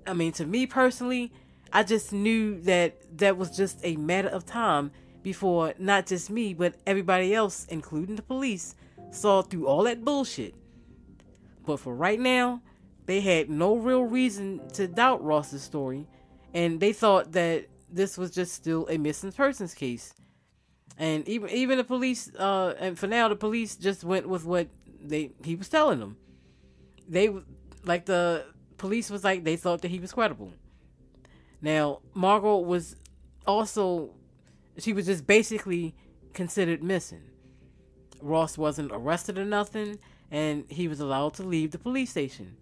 I 0.06 0.12
mean, 0.12 0.30
to 0.34 0.46
me 0.46 0.68
personally, 0.68 1.32
I 1.72 1.82
just 1.82 2.12
knew 2.12 2.60
that 2.60 3.18
that 3.18 3.36
was 3.36 3.56
just 3.56 3.80
a 3.82 3.96
matter 3.96 4.28
of 4.28 4.46
time 4.46 4.92
before 5.24 5.74
not 5.76 6.06
just 6.06 6.30
me, 6.30 6.54
but 6.54 6.76
everybody 6.86 7.34
else, 7.34 7.66
including 7.68 8.14
the 8.14 8.22
police, 8.22 8.76
saw 9.10 9.42
through 9.42 9.66
all 9.66 9.82
that 9.82 10.04
bullshit. 10.04 10.54
But 11.66 11.80
for 11.80 11.96
right 11.96 12.20
now, 12.20 12.62
they 13.06 13.22
had 13.22 13.50
no 13.50 13.74
real 13.74 14.04
reason 14.04 14.68
to 14.74 14.86
doubt 14.86 15.24
Ross's 15.24 15.62
story 15.62 16.06
and 16.54 16.80
they 16.80 16.92
thought 16.92 17.32
that 17.32 17.66
this 17.90 18.18
was 18.18 18.30
just 18.30 18.54
still 18.54 18.86
a 18.88 18.98
missing 18.98 19.32
persons 19.32 19.74
case. 19.74 20.14
And 20.98 21.28
even 21.28 21.48
even 21.50 21.78
the 21.78 21.84
police, 21.84 22.30
uh, 22.34 22.74
and 22.78 22.98
for 22.98 23.06
now 23.06 23.28
the 23.28 23.36
police 23.36 23.76
just 23.76 24.02
went 24.04 24.28
with 24.28 24.44
what 24.44 24.68
they 25.00 25.30
he 25.44 25.54
was 25.54 25.68
telling 25.68 26.00
them. 26.00 26.16
They 27.08 27.32
like 27.84 28.06
the 28.06 28.46
police 28.78 29.10
was 29.10 29.24
like 29.24 29.44
they 29.44 29.56
thought 29.56 29.82
that 29.82 29.90
he 29.90 30.00
was 30.00 30.12
credible. 30.12 30.52
Now 31.62 32.00
Margo 32.14 32.58
was 32.58 32.96
also 33.46 34.14
she 34.78 34.92
was 34.92 35.06
just 35.06 35.26
basically 35.26 35.94
considered 36.32 36.82
missing. 36.82 37.22
Ross 38.20 38.58
wasn't 38.58 38.90
arrested 38.92 39.38
or 39.38 39.44
nothing, 39.44 39.98
and 40.30 40.64
he 40.68 40.88
was 40.88 40.98
allowed 40.98 41.34
to 41.34 41.42
leave 41.44 41.70
the 41.70 41.78
police 41.78 42.10
station. 42.10 42.56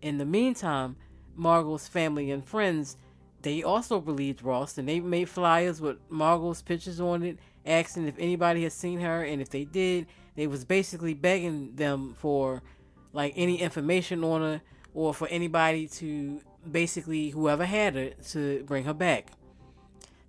In 0.00 0.18
the 0.18 0.24
meantime, 0.24 0.96
Margo's 1.36 1.88
family 1.88 2.30
and 2.30 2.44
friends 2.44 2.96
they 3.44 3.62
also 3.62 4.00
believed 4.00 4.42
Ross 4.42 4.78
and 4.78 4.88
they 4.88 5.00
made 5.00 5.28
flyers 5.28 5.80
with 5.80 5.98
Margo's 6.08 6.62
pictures 6.62 6.98
on 6.98 7.22
it, 7.22 7.38
asking 7.66 8.08
if 8.08 8.18
anybody 8.18 8.62
had 8.62 8.72
seen 8.72 9.00
her, 9.00 9.22
and 9.22 9.40
if 9.40 9.50
they 9.50 9.64
did, 9.64 10.06
they 10.34 10.46
was 10.46 10.64
basically 10.64 11.12
begging 11.12 11.76
them 11.76 12.14
for 12.18 12.62
like 13.12 13.34
any 13.36 13.60
information 13.60 14.24
on 14.24 14.40
her 14.40 14.62
or 14.94 15.12
for 15.12 15.28
anybody 15.28 15.86
to 15.86 16.40
basically 16.70 17.30
whoever 17.30 17.66
had 17.66 17.94
her 17.94 18.10
to 18.30 18.64
bring 18.64 18.84
her 18.84 18.94
back. 18.94 19.30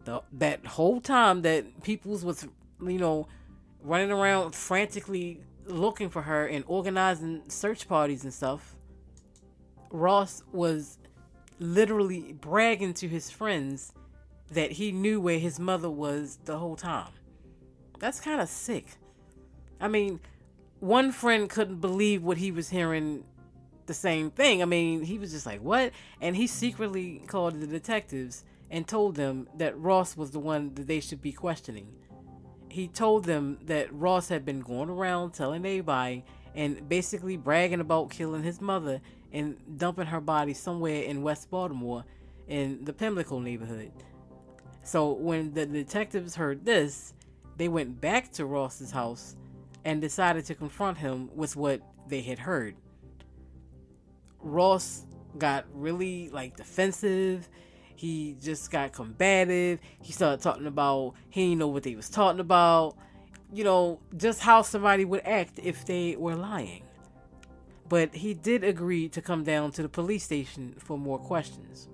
The, 0.03 0.21
that 0.33 0.65
whole 0.65 0.99
time 0.99 1.41
that 1.43 1.83
peoples 1.83 2.23
was 2.23 2.45
you 2.81 2.99
know 2.99 3.27
running 3.81 4.11
around 4.11 4.53
frantically 4.53 5.41
looking 5.65 6.09
for 6.09 6.21
her 6.21 6.45
and 6.47 6.65
organizing 6.67 7.43
search 7.47 7.87
parties 7.87 8.25
and 8.25 8.33
stuff, 8.33 8.75
Ross 9.89 10.43
was 10.51 10.97
literally 11.59 12.33
bragging 12.33 12.93
to 12.95 13.07
his 13.07 13.29
friends 13.29 13.93
that 14.51 14.73
he 14.73 14.91
knew 14.91 15.19
where 15.19 15.39
his 15.39 15.59
mother 15.59 15.89
was 15.89 16.39
the 16.45 16.57
whole 16.57 16.75
time. 16.75 17.11
That's 17.99 18.19
kind 18.19 18.41
of 18.41 18.49
sick. 18.49 18.85
I 19.79 19.87
mean, 19.87 20.19
one 20.79 21.11
friend 21.11 21.49
couldn't 21.49 21.81
believe 21.81 22.23
what 22.23 22.37
he 22.37 22.51
was 22.51 22.69
hearing 22.69 23.23
the 23.85 23.93
same 23.93 24.31
thing. 24.31 24.61
I 24.61 24.65
mean, 24.65 25.03
he 25.03 25.17
was 25.17 25.31
just 25.31 25.45
like, 25.45 25.61
"What?" 25.61 25.91
And 26.21 26.35
he 26.35 26.47
secretly 26.47 27.21
called 27.27 27.59
the 27.59 27.67
detectives 27.67 28.43
and 28.69 28.87
told 28.87 29.15
them 29.15 29.47
that 29.57 29.79
Ross 29.79 30.17
was 30.17 30.31
the 30.31 30.39
one 30.39 30.73
that 30.75 30.87
they 30.87 30.99
should 30.99 31.21
be 31.21 31.31
questioning. 31.31 31.87
He 32.69 32.87
told 32.87 33.25
them 33.25 33.59
that 33.65 33.93
Ross 33.93 34.27
had 34.29 34.43
been 34.43 34.59
going 34.59 34.89
around 34.89 35.33
telling 35.33 35.65
everybody 35.65 36.25
and 36.55 36.87
basically 36.89 37.37
bragging 37.37 37.79
about 37.79 38.09
killing 38.09 38.43
his 38.43 38.59
mother 38.59 39.01
and 39.31 39.57
dumping 39.77 40.07
her 40.07 40.21
body 40.21 40.53
somewhere 40.53 41.03
in 41.03 41.21
West 41.21 41.49
Baltimore 41.49 42.05
in 42.47 42.83
the 42.85 42.93
Pimlico 42.93 43.39
neighborhood. 43.39 43.91
So 44.83 45.13
when 45.13 45.53
the 45.53 45.65
detectives 45.65 46.35
heard 46.35 46.65
this, 46.65 47.13
they 47.57 47.67
went 47.67 47.99
back 47.99 48.31
to 48.33 48.45
Ross's 48.45 48.91
house 48.91 49.35
and 49.83 50.01
decided 50.01 50.45
to 50.45 50.55
confront 50.55 50.97
him 50.97 51.29
with 51.35 51.55
what 51.55 51.81
they 52.07 52.21
had 52.21 52.39
heard. 52.39 52.75
Ross 54.39 55.05
got 55.37 55.65
really 55.73 56.29
like 56.29 56.55
defensive. 56.55 57.49
He 57.95 58.35
just 58.41 58.71
got 58.71 58.91
combative. 58.91 59.79
He 60.01 60.11
started 60.13 60.41
talking 60.41 60.67
about 60.67 61.13
he 61.29 61.49
didn't 61.49 61.59
know 61.59 61.67
what 61.67 61.83
they 61.83 61.95
was 61.95 62.09
talking 62.09 62.39
about. 62.39 62.95
You 63.53 63.63
know, 63.63 63.99
just 64.17 64.41
how 64.41 64.61
somebody 64.61 65.05
would 65.05 65.21
act 65.25 65.59
if 65.63 65.85
they 65.85 66.15
were 66.15 66.35
lying 66.35 66.83
but 67.87 68.15
he 68.15 68.33
did 68.33 68.63
agree 68.63 69.09
to 69.09 69.21
come 69.21 69.43
down 69.43 69.71
to 69.71 69.81
the 69.81 69.89
police 69.89 70.23
station 70.23 70.75
for 70.79 70.97
more 70.97 71.19
questions. 71.19 71.87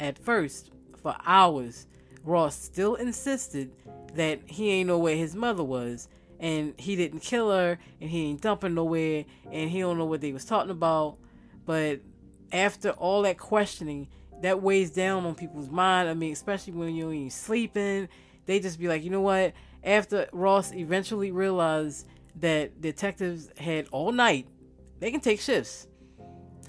At 0.00 0.18
first, 0.18 0.70
for 1.02 1.16
hours, 1.24 1.86
Ross 2.24 2.56
still 2.58 2.94
insisted 2.96 3.72
that 4.14 4.40
he 4.46 4.70
ain't 4.70 4.88
know 4.88 4.98
where 4.98 5.16
his 5.16 5.34
mother 5.34 5.62
was, 5.62 6.08
and 6.40 6.74
he 6.78 6.96
didn't 6.96 7.20
kill 7.20 7.50
her, 7.50 7.78
and 8.00 8.10
he 8.10 8.26
ain't 8.26 8.40
dumping 8.40 8.74
nowhere, 8.74 9.24
and 9.50 9.70
he 9.70 9.80
don't 9.80 9.98
know 9.98 10.04
what 10.04 10.20
they 10.20 10.32
was 10.32 10.44
talking 10.44 10.70
about. 10.70 11.18
But 11.64 12.00
after 12.52 12.90
all 12.90 13.22
that 13.22 13.38
questioning, 13.38 14.08
that 14.42 14.62
weighs 14.62 14.90
down 14.90 15.24
on 15.24 15.34
people's 15.34 15.70
mind. 15.70 16.08
I 16.08 16.14
mean, 16.14 16.32
especially 16.32 16.74
when 16.74 16.94
you 16.94 17.10
ain't 17.10 17.32
sleeping, 17.32 18.08
they 18.46 18.60
just 18.60 18.78
be 18.78 18.88
like, 18.88 19.02
you 19.02 19.10
know 19.10 19.20
what? 19.20 19.54
After 19.82 20.28
Ross 20.32 20.72
eventually 20.72 21.30
realized 21.30 22.06
that 22.40 22.80
detectives 22.80 23.50
had 23.56 23.88
all 23.92 24.12
night 24.12 24.46
they 25.00 25.10
can 25.10 25.20
take 25.20 25.40
shifts. 25.40 25.86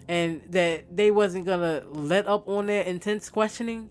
And 0.08 0.42
that 0.50 0.96
they 0.96 1.12
wasn't 1.12 1.46
gonna 1.46 1.84
let 1.90 2.28
up 2.28 2.48
on 2.48 2.68
their 2.68 2.84
intense 2.84 3.30
questioning. 3.30 3.90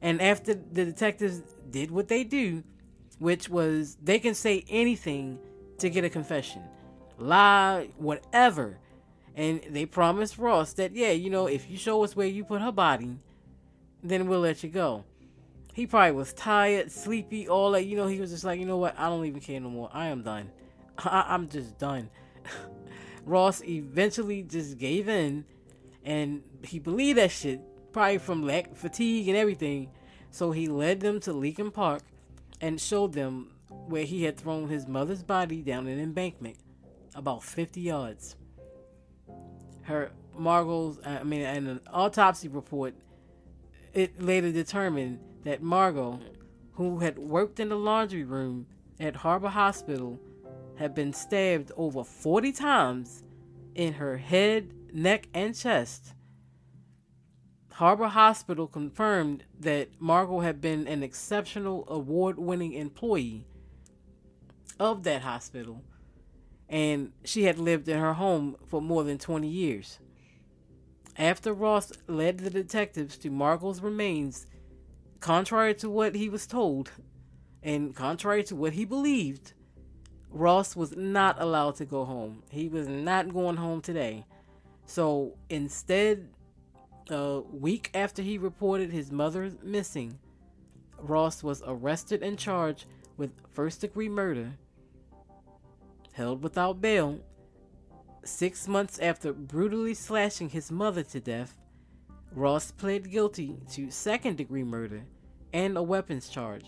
And 0.00 0.22
after 0.22 0.54
the 0.54 0.84
detectives 0.84 1.42
did 1.70 1.90
what 1.90 2.08
they 2.08 2.24
do 2.24 2.64
which 3.20 3.50
was 3.50 3.96
they 4.02 4.18
can 4.18 4.34
say 4.34 4.64
anything 4.68 5.38
to 5.78 5.90
get 5.90 6.04
a 6.04 6.10
confession. 6.10 6.62
Lie 7.18 7.90
whatever. 7.98 8.78
And 9.36 9.60
they 9.70 9.86
promised 9.86 10.38
ross 10.38 10.72
that 10.74 10.92
yeah 10.92 11.10
you 11.10 11.30
know 11.30 11.46
if 11.46 11.70
you 11.70 11.76
show 11.76 12.02
us 12.02 12.16
where 12.16 12.26
you 12.26 12.44
put 12.44 12.60
her 12.62 12.72
body 12.72 13.18
then 14.02 14.26
we'll 14.26 14.40
let 14.40 14.62
you 14.64 14.70
go. 14.70 15.04
He 15.74 15.86
probably 15.86 16.12
was 16.12 16.32
tired 16.32 16.90
sleepy 16.90 17.46
all 17.46 17.72
that. 17.72 17.84
You 17.84 17.96
know 17.96 18.06
he 18.06 18.18
was 18.20 18.30
just 18.30 18.42
like 18.44 18.58
you 18.58 18.66
know 18.66 18.78
what? 18.78 18.98
I 18.98 19.08
don't 19.10 19.24
even 19.26 19.40
care 19.40 19.60
no 19.60 19.68
more. 19.68 19.90
I 19.92 20.06
am 20.06 20.22
done. 20.22 20.50
I- 20.98 21.26
i'm 21.28 21.48
just 21.48 21.78
done 21.78 22.10
Ross 23.24 23.62
eventually 23.64 24.42
just 24.42 24.78
gave 24.78 25.08
in 25.08 25.44
and 26.04 26.42
he 26.64 26.78
believed 26.78 27.18
that 27.18 27.30
shit, 27.30 27.60
probably 27.92 28.18
from 28.18 28.42
lack 28.42 28.74
fatigue 28.74 29.28
and 29.28 29.36
everything. 29.36 29.90
So 30.30 30.52
he 30.52 30.68
led 30.68 31.00
them 31.00 31.20
to 31.20 31.32
Leakin 31.32 31.72
Park 31.72 32.02
and 32.60 32.80
showed 32.80 33.12
them 33.12 33.52
where 33.68 34.04
he 34.04 34.24
had 34.24 34.36
thrown 34.36 34.68
his 34.68 34.86
mother's 34.86 35.22
body 35.22 35.62
down 35.62 35.86
an 35.86 36.00
embankment 36.00 36.56
about 37.14 37.42
50 37.42 37.80
yards. 37.80 38.36
Her 39.82 40.12
Margo's, 40.36 40.98
I 41.04 41.22
mean, 41.24 41.42
in 41.42 41.66
an 41.66 41.80
autopsy 41.92 42.48
report, 42.48 42.94
it 43.92 44.20
later 44.22 44.52
determined 44.52 45.18
that 45.44 45.62
Margo, 45.62 46.20
who 46.74 47.00
had 47.00 47.18
worked 47.18 47.60
in 47.60 47.68
the 47.68 47.76
laundry 47.76 48.24
room 48.24 48.66
at 48.98 49.16
Harbor 49.16 49.48
Hospital, 49.48 50.20
had 50.80 50.94
been 50.94 51.12
stabbed 51.12 51.70
over 51.76 52.02
40 52.02 52.52
times 52.52 53.22
in 53.74 53.92
her 53.92 54.16
head, 54.16 54.72
neck, 54.94 55.28
and 55.34 55.54
chest. 55.54 56.14
Harbor 57.72 58.08
Hospital 58.08 58.66
confirmed 58.66 59.44
that 59.58 60.00
Margo 60.00 60.40
had 60.40 60.62
been 60.62 60.86
an 60.86 61.02
exceptional 61.02 61.84
award 61.86 62.38
winning 62.38 62.72
employee 62.72 63.44
of 64.78 65.02
that 65.02 65.20
hospital 65.20 65.84
and 66.66 67.12
she 67.24 67.44
had 67.44 67.58
lived 67.58 67.86
in 67.86 67.98
her 67.98 68.14
home 68.14 68.56
for 68.66 68.80
more 68.80 69.04
than 69.04 69.18
20 69.18 69.46
years. 69.46 69.98
After 71.18 71.52
Ross 71.52 71.92
led 72.06 72.38
the 72.38 72.48
detectives 72.48 73.18
to 73.18 73.28
Margo's 73.28 73.82
remains, 73.82 74.46
contrary 75.18 75.74
to 75.74 75.90
what 75.90 76.14
he 76.14 76.30
was 76.30 76.46
told, 76.46 76.90
and 77.62 77.94
contrary 77.94 78.42
to 78.44 78.56
what 78.56 78.72
he 78.72 78.86
believed, 78.86 79.52
Ross 80.30 80.76
was 80.76 80.96
not 80.96 81.40
allowed 81.40 81.76
to 81.76 81.84
go 81.84 82.04
home. 82.04 82.42
He 82.50 82.68
was 82.68 82.86
not 82.88 83.32
going 83.32 83.56
home 83.56 83.80
today. 83.80 84.24
So 84.86 85.36
instead, 85.48 86.28
a 87.10 87.40
week 87.40 87.90
after 87.94 88.22
he 88.22 88.38
reported 88.38 88.92
his 88.92 89.10
mother 89.10 89.52
missing, 89.62 90.18
Ross 90.98 91.42
was 91.42 91.62
arrested 91.66 92.22
and 92.22 92.38
charged 92.38 92.86
with 93.16 93.32
first 93.50 93.80
degree 93.80 94.08
murder, 94.08 94.52
held 96.12 96.42
without 96.42 96.80
bail. 96.80 97.20
Six 98.22 98.68
months 98.68 98.98
after 98.98 99.32
brutally 99.32 99.94
slashing 99.94 100.50
his 100.50 100.70
mother 100.70 101.02
to 101.04 101.20
death, 101.20 101.56
Ross 102.32 102.70
pled 102.70 103.10
guilty 103.10 103.56
to 103.72 103.90
second 103.90 104.36
degree 104.36 104.62
murder 104.62 105.02
and 105.52 105.76
a 105.76 105.82
weapons 105.82 106.28
charge 106.28 106.66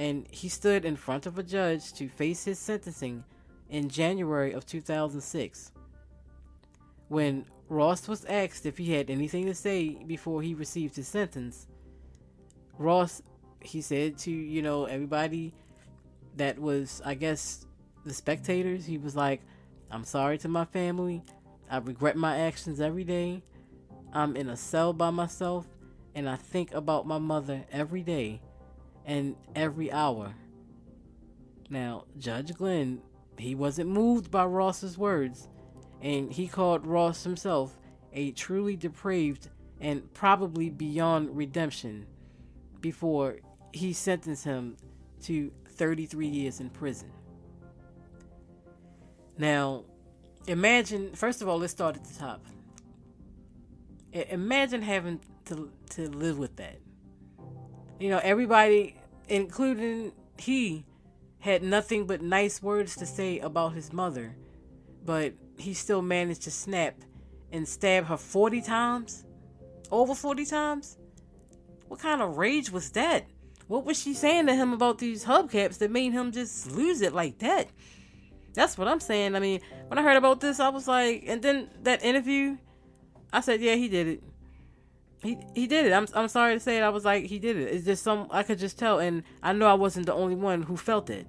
and 0.00 0.26
he 0.30 0.48
stood 0.48 0.86
in 0.86 0.96
front 0.96 1.26
of 1.26 1.38
a 1.38 1.42
judge 1.42 1.92
to 1.92 2.08
face 2.08 2.42
his 2.46 2.58
sentencing 2.58 3.22
in 3.68 3.86
January 3.90 4.52
of 4.52 4.64
2006. 4.64 5.72
When 7.08 7.44
Ross 7.68 8.08
was 8.08 8.24
asked 8.24 8.64
if 8.64 8.78
he 8.78 8.94
had 8.94 9.10
anything 9.10 9.44
to 9.44 9.54
say 9.54 9.90
before 10.06 10.40
he 10.40 10.54
received 10.54 10.96
his 10.96 11.06
sentence, 11.06 11.66
Ross, 12.78 13.20
he 13.60 13.82
said 13.82 14.16
to, 14.20 14.30
you 14.30 14.62
know, 14.62 14.86
everybody 14.86 15.52
that 16.36 16.58
was, 16.58 17.02
I 17.04 17.12
guess, 17.12 17.66
the 18.06 18.14
spectators, 18.14 18.86
he 18.86 18.96
was 18.96 19.14
like, 19.14 19.42
I'm 19.90 20.04
sorry 20.04 20.38
to 20.38 20.48
my 20.48 20.64
family. 20.64 21.22
I 21.70 21.76
regret 21.76 22.16
my 22.16 22.38
actions 22.38 22.80
every 22.80 23.04
day. 23.04 23.42
I'm 24.14 24.34
in 24.34 24.48
a 24.48 24.56
cell 24.56 24.94
by 24.94 25.10
myself, 25.10 25.66
and 26.14 26.26
I 26.26 26.36
think 26.36 26.72
about 26.72 27.06
my 27.06 27.18
mother 27.18 27.66
every 27.70 28.02
day 28.02 28.40
and 29.04 29.36
every 29.54 29.90
hour. 29.90 30.34
Now, 31.68 32.04
Judge 32.18 32.54
Glenn, 32.54 33.00
he 33.38 33.54
wasn't 33.54 33.90
moved 33.90 34.30
by 34.30 34.44
Ross's 34.44 34.98
words, 34.98 35.48
and 36.00 36.32
he 36.32 36.48
called 36.48 36.86
Ross 36.86 37.24
himself 37.24 37.78
a 38.12 38.32
truly 38.32 38.76
depraved 38.76 39.48
and 39.80 40.12
probably 40.12 40.68
beyond 40.68 41.36
redemption 41.36 42.06
before 42.80 43.38
he 43.72 43.92
sentenced 43.92 44.44
him 44.44 44.76
to 45.22 45.52
33 45.68 46.26
years 46.26 46.60
in 46.60 46.70
prison. 46.70 47.10
Now, 49.38 49.84
imagine, 50.46 51.14
first 51.14 51.40
of 51.40 51.48
all, 51.48 51.58
let's 51.58 51.72
start 51.72 51.96
at 51.96 52.04
the 52.04 52.18
top. 52.18 52.44
Imagine 54.12 54.82
having 54.82 55.20
to, 55.46 55.70
to 55.90 56.10
live 56.10 56.38
with 56.38 56.56
that. 56.56 56.78
You 58.00 58.08
know, 58.08 58.20
everybody, 58.22 58.96
including 59.28 60.12
he, 60.38 60.86
had 61.40 61.62
nothing 61.62 62.06
but 62.06 62.22
nice 62.22 62.62
words 62.62 62.96
to 62.96 63.06
say 63.06 63.38
about 63.40 63.74
his 63.74 63.92
mother, 63.92 64.34
but 65.04 65.34
he 65.58 65.74
still 65.74 66.00
managed 66.00 66.42
to 66.42 66.50
snap 66.50 66.94
and 67.52 67.68
stab 67.68 68.06
her 68.06 68.16
40 68.16 68.62
times? 68.62 69.24
Over 69.90 70.14
40 70.14 70.46
times? 70.46 70.96
What 71.88 72.00
kind 72.00 72.22
of 72.22 72.38
rage 72.38 72.70
was 72.70 72.90
that? 72.92 73.26
What 73.66 73.84
was 73.84 74.00
she 74.00 74.14
saying 74.14 74.46
to 74.46 74.54
him 74.54 74.72
about 74.72 74.98
these 74.98 75.24
hubcaps 75.24 75.78
that 75.78 75.90
made 75.90 76.12
him 76.12 76.32
just 76.32 76.72
lose 76.72 77.02
it 77.02 77.12
like 77.12 77.38
that? 77.40 77.68
That's 78.54 78.78
what 78.78 78.88
I'm 78.88 79.00
saying. 79.00 79.36
I 79.36 79.40
mean, 79.40 79.60
when 79.88 79.98
I 79.98 80.02
heard 80.02 80.16
about 80.16 80.40
this, 80.40 80.58
I 80.58 80.70
was 80.70 80.88
like, 80.88 81.24
and 81.26 81.42
then 81.42 81.68
that 81.82 82.02
interview, 82.02 82.56
I 83.30 83.40
said, 83.40 83.60
yeah, 83.60 83.74
he 83.74 83.88
did 83.88 84.06
it 84.08 84.22
he 85.22 85.38
he 85.54 85.66
did 85.66 85.86
it. 85.86 85.92
I'm 85.92 86.06
I'm 86.14 86.28
sorry 86.28 86.54
to 86.54 86.60
say 86.60 86.78
it. 86.78 86.82
I 86.82 86.88
was 86.88 87.04
like 87.04 87.26
he 87.26 87.38
did 87.38 87.56
it. 87.56 87.74
It's 87.74 87.84
just 87.84 88.02
some 88.02 88.26
I 88.30 88.42
could 88.42 88.58
just 88.58 88.78
tell, 88.78 88.98
and 88.98 89.22
I 89.42 89.52
know 89.52 89.66
I 89.66 89.74
wasn't 89.74 90.06
the 90.06 90.14
only 90.14 90.34
one 90.34 90.62
who 90.62 90.76
felt 90.76 91.10
it. 91.10 91.26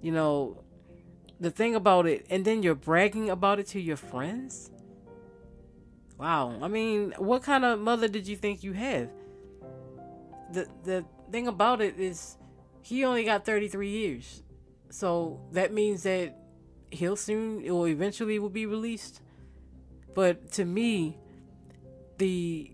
You 0.00 0.12
know, 0.12 0.62
the 1.40 1.50
thing 1.50 1.74
about 1.74 2.06
it, 2.06 2.26
and 2.30 2.44
then 2.44 2.62
you're 2.62 2.76
bragging 2.76 3.30
about 3.30 3.58
it 3.58 3.66
to 3.68 3.80
your 3.80 3.96
friends. 3.96 4.70
Wow, 6.18 6.58
I 6.62 6.68
mean, 6.68 7.14
what 7.18 7.42
kind 7.42 7.64
of 7.64 7.78
mother 7.80 8.08
did 8.08 8.26
you 8.26 8.36
think 8.36 8.62
you 8.62 8.72
have? 8.72 9.08
The 10.52 10.68
the 10.84 11.04
thing 11.30 11.48
about 11.48 11.80
it 11.80 11.98
is, 11.98 12.36
he 12.82 13.04
only 13.04 13.24
got 13.24 13.44
33 13.44 13.88
years, 13.88 14.42
so 14.90 15.40
that 15.52 15.72
means 15.72 16.04
that 16.04 16.36
he'll 16.90 17.16
soon 17.16 17.68
or 17.68 17.88
eventually 17.88 18.38
will 18.38 18.48
be 18.50 18.66
released. 18.66 19.20
But 20.14 20.52
to 20.52 20.64
me, 20.64 21.18
the 22.18 22.70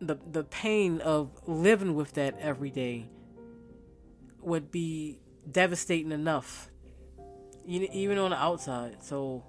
the 0.00 0.16
the 0.30 0.44
pain 0.44 1.00
of 1.00 1.30
living 1.46 1.94
with 1.94 2.12
that 2.14 2.38
every 2.38 2.70
day 2.70 3.06
would 4.40 4.70
be 4.70 5.18
devastating 5.50 6.12
enough 6.12 6.68
even 7.64 8.18
on 8.18 8.30
the 8.30 8.36
outside. 8.36 9.02
So 9.02 9.44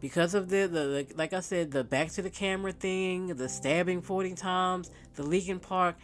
because 0.00 0.34
of 0.34 0.48
the, 0.48 0.66
the, 0.66 0.66
the 0.66 1.06
like 1.16 1.32
i 1.34 1.40
said 1.40 1.70
the 1.70 1.84
back 1.84 2.10
to 2.10 2.22
the 2.22 2.30
camera 2.30 2.72
thing 2.72 3.26
the 3.28 3.48
stabbing 3.48 4.00
40 4.00 4.34
times 4.34 4.90
the 5.14 5.22
Leakin 5.22 5.60
Park 5.60 5.96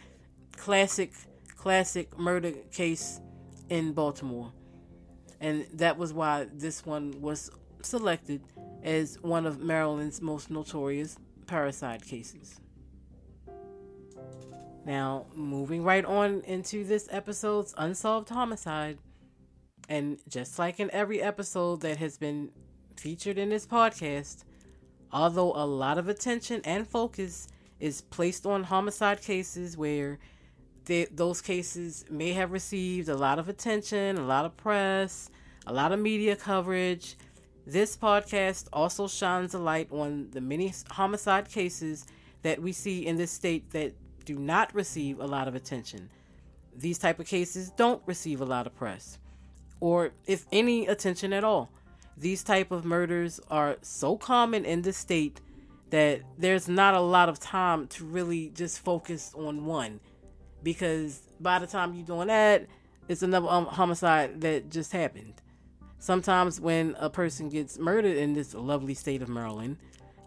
classic 0.55 1.13
classic 1.55 2.17
murder 2.17 2.51
case 2.71 3.19
in 3.69 3.93
baltimore. 3.93 4.53
And 5.39 5.67
that 5.73 5.97
was 5.97 6.13
why 6.13 6.47
this 6.53 6.85
one 6.85 7.21
was 7.21 7.51
selected 7.81 8.41
as 8.83 9.17
one 9.21 9.45
of 9.45 9.59
maryland's 9.59 10.21
most 10.21 10.49
notorious 10.49 11.17
parricide 11.47 12.05
cases. 12.05 12.59
Now, 14.85 15.25
moving 15.35 15.83
right 15.83 16.05
on 16.05 16.41
into 16.41 16.83
this 16.85 17.09
episode's 17.11 17.73
unsolved 17.77 18.29
homicide, 18.29 18.97
and 19.89 20.19
just 20.29 20.59
like 20.59 20.79
in 20.79 20.89
every 20.91 21.21
episode 21.21 21.81
that 21.81 21.97
has 21.97 22.17
been 22.17 22.51
featured 22.95 23.37
in 23.37 23.49
this 23.49 23.65
podcast, 23.65 24.43
although 25.11 25.51
a 25.53 25.65
lot 25.65 25.97
of 25.97 26.07
attention 26.07 26.61
and 26.63 26.87
focus 26.87 27.47
is 27.79 28.01
placed 28.01 28.45
on 28.45 28.63
homicide 28.63 29.21
cases 29.21 29.77
where 29.77 30.19
they, 30.85 31.05
those 31.11 31.41
cases 31.41 32.05
may 32.09 32.31
have 32.33 32.51
received 32.51 33.09
a 33.09 33.15
lot 33.15 33.39
of 33.39 33.49
attention, 33.49 34.17
a 34.17 34.25
lot 34.25 34.45
of 34.45 34.55
press, 34.55 35.29
a 35.65 35.73
lot 35.73 35.91
of 35.91 35.99
media 35.99 36.35
coverage, 36.35 37.17
this 37.67 37.97
podcast 37.97 38.69
also 38.71 39.09
shines 39.09 39.53
a 39.53 39.59
light 39.59 39.91
on 39.91 40.29
the 40.31 40.39
many 40.39 40.73
homicide 40.89 41.49
cases 41.49 42.05
that 42.41 42.61
we 42.61 42.71
see 42.71 43.05
in 43.05 43.17
this 43.17 43.29
state 43.29 43.71
that 43.71 43.93
do 44.23 44.39
not 44.39 44.73
receive 44.73 45.19
a 45.19 45.25
lot 45.25 45.49
of 45.49 45.53
attention. 45.53 46.09
These 46.73 46.97
type 46.97 47.19
of 47.19 47.27
cases 47.27 47.69
don't 47.71 48.01
receive 48.05 48.39
a 48.39 48.45
lot 48.45 48.67
of 48.67 48.75
press 48.75 49.19
or 49.81 50.11
if 50.25 50.45
any 50.49 50.87
attention 50.87 51.33
at 51.33 51.43
all. 51.43 51.69
These 52.15 52.41
type 52.41 52.71
of 52.71 52.85
murders 52.85 53.41
are 53.49 53.75
so 53.81 54.15
common 54.15 54.63
in 54.63 54.83
this 54.83 54.95
state 54.95 55.41
that 55.89 56.21
there's 56.37 56.69
not 56.69 56.93
a 56.93 57.01
lot 57.01 57.27
of 57.27 57.37
time 57.37 57.87
to 57.87 58.05
really 58.05 58.47
just 58.55 58.79
focus 58.79 59.33
on 59.35 59.65
one 59.65 59.99
because 60.63 61.19
by 61.41 61.59
the 61.59 61.67
time 61.67 61.93
you're 61.95 62.05
doing 62.05 62.29
that, 62.29 62.65
it's 63.09 63.23
another 63.23 63.49
um, 63.49 63.65
homicide 63.65 64.39
that 64.39 64.69
just 64.69 64.93
happened. 64.93 65.41
Sometimes 65.99 66.61
when 66.61 66.95
a 66.99 67.09
person 67.09 67.49
gets 67.49 67.79
murdered 67.79 68.17
in 68.17 68.33
this 68.33 68.53
lovely 68.53 68.93
state 68.93 69.21
of 69.21 69.29
Maryland, 69.29 69.77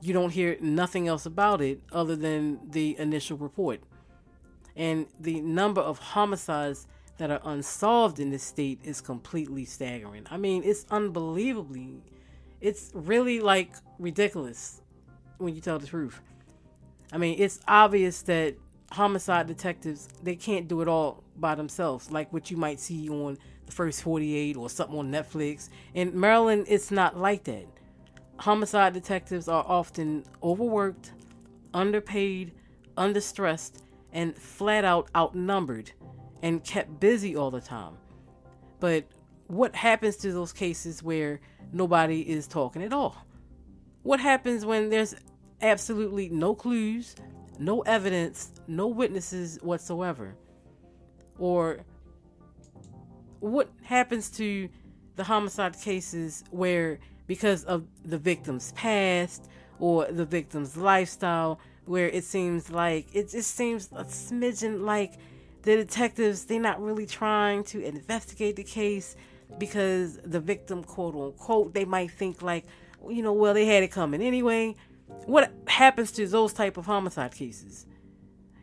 you 0.01 0.13
don't 0.13 0.31
hear 0.31 0.57
nothing 0.61 1.09
else 1.09 1.27
about 1.27 1.61
it 1.61 1.81
other 1.93 2.17
than 2.17 2.59
the 2.71 2.99
initial 2.99 3.37
report. 3.37 3.81
And 4.77 5.07
the 5.21 5.41
number 5.41 5.81
of 5.81 5.99
homicides 5.99 6.87
that 7.19 7.31
are 7.31 7.41
unsolved 7.45 8.19
in 8.19 8.31
this 8.31 8.43
state 8.43 8.81
is 8.83 9.01
completely 9.01 9.65
staggering. 9.65 10.27
I 10.31 10.39
mean, 10.39 10.63
it's 10.65 10.87
unbelievably, 10.91 12.03
it's 12.61 12.91
really 12.95 13.41
like 13.41 13.75
ridiculous 13.99 14.81
when 15.39 15.55
you 15.55 15.61
tell 15.61 15.79
the 15.79 15.87
truth. 15.87 16.21
I 17.13 17.19
mean, 17.19 17.37
it's 17.39 17.61
obvious 17.69 18.23
that 18.23 18.57
homicide 18.93 19.47
detectives 19.47 20.09
they 20.23 20.35
can't 20.35 20.67
do 20.67 20.81
it 20.81 20.89
all 20.89 21.23
by 21.37 21.55
themselves, 21.55 22.11
like 22.11 22.33
what 22.33 22.51
you 22.51 22.57
might 22.57 22.81
see 22.81 23.09
on 23.09 23.39
first 23.71 24.03
48 24.03 24.57
or 24.57 24.69
something 24.69 24.99
on 24.99 25.11
Netflix. 25.11 25.69
In 25.95 26.19
Maryland, 26.19 26.67
it's 26.69 26.91
not 26.91 27.17
like 27.17 27.45
that. 27.45 27.67
Homicide 28.39 28.95
detectives 28.95 29.49
are 29.49 29.65
often 29.67 30.25
overworked, 30.43 31.13
underpaid, 31.75 32.53
understressed, 32.97 33.83
and 34.13 34.37
flat 34.37 34.85
out 34.85 35.09
outnumbered 35.15 35.93
and 36.43 36.65
kept 36.65 37.01
busy 37.01 37.37
all 37.37 37.51
the 37.51 37.61
time. 37.61 37.95
But 38.81 39.05
what 39.47 39.75
happens 39.75 40.17
to 40.19 40.33
those 40.33 40.53
cases 40.53 41.03
where 41.03 41.41
nobody 41.73 42.21
is 42.29 42.47
talking 42.47 42.83
at 42.83 42.93
all? 42.93 43.27
What 44.03 44.21
happens 44.21 44.65
when 44.65 44.89
there's 44.89 45.15
absolutely 45.61 46.29
no 46.31 46.55
clues, 46.55 47.15
no 47.59 47.81
evidence, 47.83 48.53
no 48.67 48.87
witnesses 48.87 49.59
whatsoever? 49.61 50.35
Or 51.39 51.81
what 53.41 53.71
happens 53.83 54.31
to 54.31 54.69
the 55.17 55.25
homicide 55.25 55.79
cases 55.81 56.45
where 56.51 56.99
because 57.27 57.65
of 57.65 57.87
the 58.05 58.19
victim's 58.19 58.73
past 58.73 59.49
or 59.79 60.07
the 60.07 60.25
victim's 60.25 60.77
lifestyle 60.77 61.61
where 61.87 62.09
it 62.09 62.25
seems 62.25 62.71
like 62.71 63.07
it 63.15 63.31
just 63.31 63.55
seems 63.55 63.89
a 63.93 64.05
smidgen 64.05 64.85
like 64.85 65.15
the 65.63 65.77
detectives 65.77 66.45
they're 66.45 66.61
not 66.61 66.81
really 66.81 67.07
trying 67.07 67.65
to 67.65 67.83
investigate 67.85 68.57
the 68.57 68.65
case 68.65 69.17
because 69.59 70.19
the 70.25 70.41
victim 70.41 70.83
quote 70.85 71.15
unquote 71.15 71.75
they 71.75 71.85
might 71.85 72.11
think 72.11 72.43
like 72.43 72.65
you 73.09 73.23
know 73.23 73.33
well 73.33 73.55
they 73.55 73.67
had 73.67 73.83
it 73.83 73.91
coming 73.91 74.23
anyway. 74.23 74.77
What 75.27 75.53
happens 75.67 76.13
to 76.13 76.27
those 76.27 76.53
type 76.53 76.77
of 76.77 76.87
homicide 76.87 77.35
cases 77.35 77.87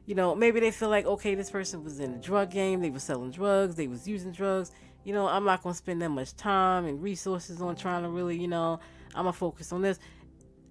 you 0.08 0.16
know 0.16 0.34
maybe 0.34 0.60
they 0.60 0.72
feel 0.72 0.90
like 0.90 1.06
okay 1.06 1.36
this 1.36 1.52
person 1.52 1.84
was 1.84 2.00
in 2.00 2.16
a 2.16 2.18
drug 2.18 2.50
game 2.50 2.82
they 2.82 2.90
were 2.90 2.98
selling 3.00 3.30
drugs 3.30 3.76
they 3.76 3.88
was 3.88 4.08
using 4.08 4.32
drugs 4.32 4.72
you 5.04 5.14
know 5.14 5.28
i'm 5.28 5.44
not 5.44 5.62
to 5.62 5.78
spend 5.78 6.02
that 6.02 6.10
much 6.10 6.36
time 6.36 6.86
and 6.86 7.04
resources 7.04 7.62
on 7.62 7.76
trying 7.76 8.02
to 8.02 8.10
really 8.10 8.36
you 8.36 8.48
know 8.48 8.80
i'm 9.14 9.26
to 9.26 9.32
focus 9.34 9.72
on 9.72 9.84
this 9.84 10.00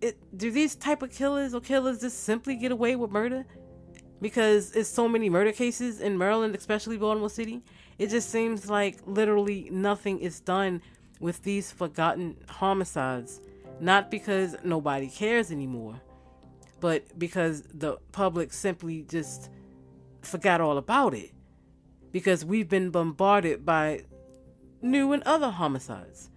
it, 0.01 0.18
do 0.37 0.51
these 0.51 0.75
type 0.75 1.03
of 1.03 1.11
killers 1.11 1.55
or 1.55 1.61
killers 1.61 2.01
just 2.01 2.25
simply 2.25 2.57
get 2.57 2.72
away 2.72 2.96
with 2.96 3.11
murder 3.11 3.44
because 4.20 4.72
it's 4.72 4.88
so 4.88 5.09
many 5.09 5.29
murder 5.29 5.53
cases 5.53 6.01
in 6.01 6.16
Maryland, 6.16 6.55
especially 6.55 6.96
Baltimore 6.96 7.31
City. 7.31 7.62
It 7.99 8.11
just 8.11 8.31
seems 8.31 8.68
like 8.68 8.99
literally 9.07 9.68
nothing 9.70 10.18
is 10.20 10.40
done 10.40 10.83
with 11.20 11.42
these 11.42 11.70
forgotten 11.70 12.37
homicides. 12.49 13.40
Not 13.81 14.11
because 14.11 14.57
nobody 14.64 15.09
cares 15.09 15.51
anymore, 15.51 16.01
but 16.81 17.19
because 17.19 17.62
the 17.62 17.99
public 18.12 18.53
simply 18.53 19.03
just 19.03 19.51
forgot 20.23 20.61
all 20.61 20.79
about 20.79 21.15
it. 21.15 21.33
Because 22.12 22.45
we've 22.45 22.69
been 22.69 22.91
bombarded 22.91 23.65
by 23.65 24.05
new 24.83 25.12
and 25.12 25.23
other 25.25 25.51
homicides. 25.51 26.31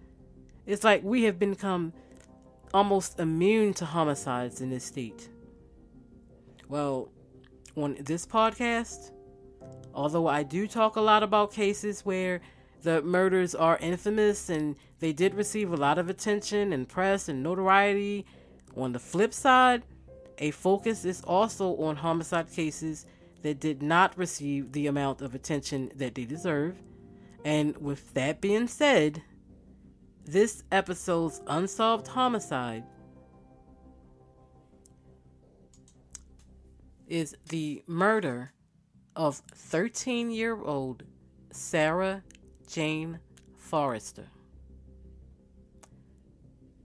It's 0.66 0.84
like 0.84 1.02
we 1.02 1.24
have 1.24 1.38
become 1.38 1.92
almost 2.72 3.18
immune 3.18 3.74
to 3.74 3.84
homicides 3.84 4.60
in 4.60 4.70
this 4.70 4.84
state. 4.84 5.28
Well, 6.68 7.10
on 7.76 7.96
this 8.00 8.26
podcast, 8.26 9.10
although 9.94 10.26
I 10.26 10.42
do 10.42 10.66
talk 10.66 10.96
a 10.96 11.00
lot 11.00 11.22
about 11.22 11.52
cases 11.52 12.04
where 12.04 12.40
the 12.82 13.02
murders 13.02 13.54
are 13.54 13.76
infamous 13.78 14.48
and 14.48 14.76
they 15.00 15.12
did 15.12 15.34
receive 15.34 15.72
a 15.72 15.76
lot 15.76 15.98
of 15.98 16.08
attention 16.08 16.72
and 16.72 16.88
press 16.88 17.28
and 17.28 17.42
notoriety, 17.42 18.26
on 18.76 18.92
the 18.92 18.98
flip 18.98 19.34
side, 19.34 19.82
a 20.40 20.50
focus 20.50 21.04
is 21.04 21.20
also 21.22 21.76
on 21.76 21.96
homicide 21.96 22.50
cases 22.50 23.06
that 23.42 23.60
did 23.60 23.82
not 23.82 24.16
receive 24.16 24.72
the 24.72 24.86
amount 24.86 25.20
of 25.20 25.34
attention 25.34 25.92
that 25.96 26.14
they 26.14 26.24
deserve. 26.24 26.82
And 27.44 27.76
with 27.78 28.12
that 28.14 28.40
being 28.40 28.66
said, 28.66 29.22
this 30.24 30.62
episode's 30.72 31.40
unsolved 31.46 32.08
homicide 32.08 32.84
is 37.06 37.36
the 37.48 37.82
murder 37.86 38.52
of 39.16 39.42
13 39.54 40.30
year 40.30 40.56
old 40.62 41.02
Sarah 41.50 42.22
Jane 42.68 43.18
Forrester. 43.56 44.28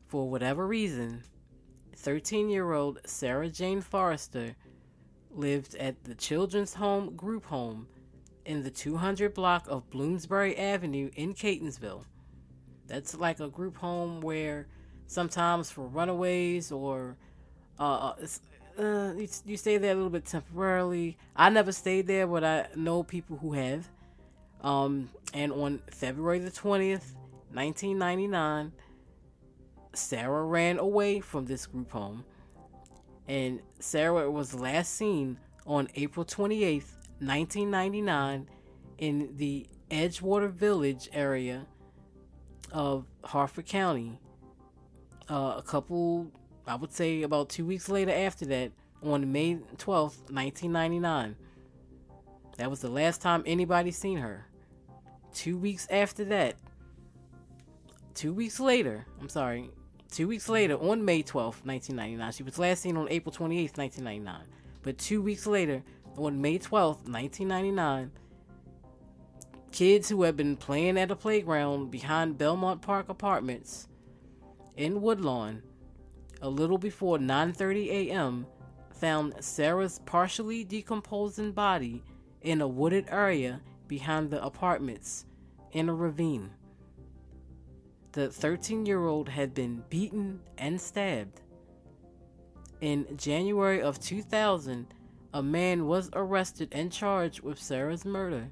For 0.08 0.30
whatever 0.30 0.66
reason, 0.66 1.24
13 2.06 2.50
year 2.50 2.72
old 2.72 3.00
Sarah 3.08 3.50
Jane 3.50 3.82
Forrester 3.82 4.56
lived 5.32 5.74
at 5.74 6.04
the 6.04 6.14
Children's 6.14 6.76
Home 6.76 7.16
Group 7.16 7.46
Home 7.46 7.88
in 8.46 8.62
the 8.62 8.70
200 8.70 9.34
block 9.34 9.66
of 9.68 9.90
Bloomsbury 9.90 10.56
Avenue 10.56 11.10
in 11.16 11.34
Catonsville. 11.34 12.06
That's 12.86 13.16
like 13.16 13.40
a 13.40 13.48
group 13.48 13.76
home 13.76 14.22
where 14.22 14.68
sometimes 15.08 15.72
for 15.72 15.88
runaways 15.88 16.72
or 16.72 17.18
uh, 17.80 18.14
uh 18.20 18.28
uh, 18.78 19.14
you, 19.18 19.28
you 19.46 19.58
stay 19.58 19.78
there 19.80 19.94
a 19.94 19.96
little 19.96 20.12
bit 20.12 20.26
temporarily. 20.26 21.18
I 21.36 21.50
never 21.50 21.72
stayed 21.72 22.06
there, 22.06 22.28
but 22.28 22.44
I 22.44 22.68
know 22.76 23.02
people 23.02 23.38
who 23.38 23.54
have. 23.54 23.90
Um, 24.62 25.10
and 25.34 25.52
on 25.52 25.82
February 25.90 26.38
the 26.38 26.52
20th, 26.52 27.16
1999, 27.54 28.74
Sarah 29.98 30.44
ran 30.44 30.80
away 30.80 31.20
from 31.20 31.46
this 31.46 31.66
group 31.66 31.92
home. 31.92 32.24
And 33.28 33.60
Sarah 33.80 34.30
was 34.30 34.54
last 34.54 34.94
seen 34.94 35.38
on 35.66 35.88
April 35.96 36.26
28th, 36.26 36.94
1999, 37.20 38.48
in 39.00 39.36
the 39.36 39.68
Edgewater 39.90 40.52
Village 40.52 41.10
area 41.12 41.66
of 42.72 43.06
Harford 43.24 43.66
County. 43.66 44.20
Uh, 45.30 45.56
a 45.58 45.64
couple 45.66 46.32
I 46.68 46.76
would 46.76 46.92
say 46.92 47.22
about 47.22 47.50
two 47.50 47.66
weeks 47.66 47.90
later 47.90 48.12
after 48.12 48.46
that, 48.46 48.72
on 49.04 49.32
May 49.32 49.56
12th, 49.78 50.32
1999. 50.32 51.36
That 52.58 52.70
was 52.70 52.82
the 52.82 52.90
last 52.90 53.22
time 53.22 53.44
anybody 53.46 53.92
seen 53.92 54.18
her. 54.18 54.48
Two 55.34 55.58
weeks 55.58 55.88
after 55.92 56.26
that, 56.26 56.56
two 58.14 58.34
weeks 58.34 58.60
later, 58.60 59.06
I'm 59.20 59.30
sorry, 59.30 59.70
two 60.16 60.30
weeks 60.30 60.48
later, 60.48 60.76
on 60.76 61.04
May 61.04 61.22
12th, 61.22 61.66
1999, 61.66 62.32
she 62.32 62.44
was 62.44 62.58
last 62.58 62.82
seen 62.82 62.96
on 62.96 63.10
April 63.10 63.34
28th, 63.34 63.78
1999. 63.78 64.42
But 64.82 64.98
two 64.98 65.22
weeks 65.22 65.46
later, 65.46 65.84
on 66.16 66.42
May 66.42 66.58
12th, 66.58 67.10
1999, 67.10 68.12
kids 69.74 70.08
who 70.08 70.24
had 70.24 70.38
been 70.38 70.56
playing 70.56 70.98
at 70.98 71.12
a 71.12 71.16
playground 71.18 71.92
behind 71.92 72.38
Belmont 72.38 72.82
Park 72.82 73.10
Apartments 73.10 73.90
in 74.78 75.02
Woodlawn 75.02 75.62
a 76.42 76.50
little 76.50 76.78
before 76.78 77.18
9:30 77.18 77.88
a.m., 77.88 78.46
found 78.94 79.34
Sarah's 79.42 80.00
partially 80.06 80.64
decomposing 80.64 81.52
body 81.52 82.02
in 82.42 82.62
a 82.62 82.68
wooded 82.68 83.06
area 83.10 83.60
behind 83.90 84.30
the 84.32 84.42
apartments 84.42 85.26
in 85.74 85.90
a 85.90 85.94
ravine. 85.94 86.52
The 88.16 88.30
13-year-old 88.30 89.28
had 89.28 89.54
been 89.54 89.84
beaten 89.90 90.40
and 90.58 90.80
stabbed. 90.80 91.42
In 92.80 93.06
January 93.18 93.82
of 93.82 94.00
2000, 94.00 94.88
a 95.34 95.44
man 95.44 95.86
was 95.86 96.10
arrested 96.14 96.70
and 96.72 96.90
charged 96.90 97.42
with 97.42 97.62
Sarah's 97.62 98.06
murder, 98.06 98.48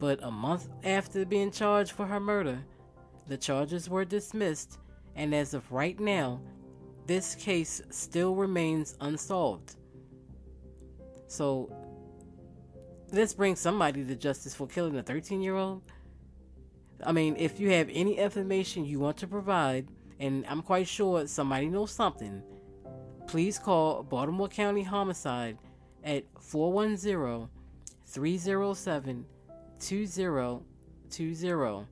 but 0.00 0.20
a 0.24 0.32
month 0.32 0.68
after 0.82 1.24
being 1.24 1.52
charged 1.52 1.92
for 1.92 2.06
her 2.06 2.18
murder, 2.18 2.64
the 3.28 3.36
charges 3.36 3.88
were 3.88 4.04
dismissed, 4.04 4.80
and 5.14 5.32
as 5.32 5.54
of 5.54 5.70
right 5.70 6.00
now, 6.00 6.40
this 7.06 7.36
case 7.36 7.80
still 7.90 8.34
remains 8.34 8.96
unsolved. 9.00 9.76
So, 11.28 11.72
this 13.12 13.32
brings 13.32 13.60
somebody 13.60 14.04
to 14.04 14.16
justice 14.16 14.56
for 14.56 14.66
killing 14.66 14.96
a 14.96 15.04
13 15.04 15.40
year 15.40 15.54
old. 15.54 15.82
I 17.06 17.12
mean, 17.12 17.36
if 17.38 17.60
you 17.60 17.70
have 17.70 17.90
any 17.92 18.18
information 18.18 18.84
you 18.84 19.00
want 19.00 19.16
to 19.18 19.26
provide, 19.26 19.88
and 20.18 20.44
I'm 20.48 20.62
quite 20.62 20.88
sure 20.88 21.26
somebody 21.26 21.68
knows 21.68 21.90
something, 21.90 22.42
please 23.26 23.58
call 23.58 24.02
Baltimore 24.02 24.48
County 24.48 24.82
Homicide 24.82 25.58
at 26.02 26.24
410 26.40 27.48
307 28.06 29.26
2020 29.80 31.86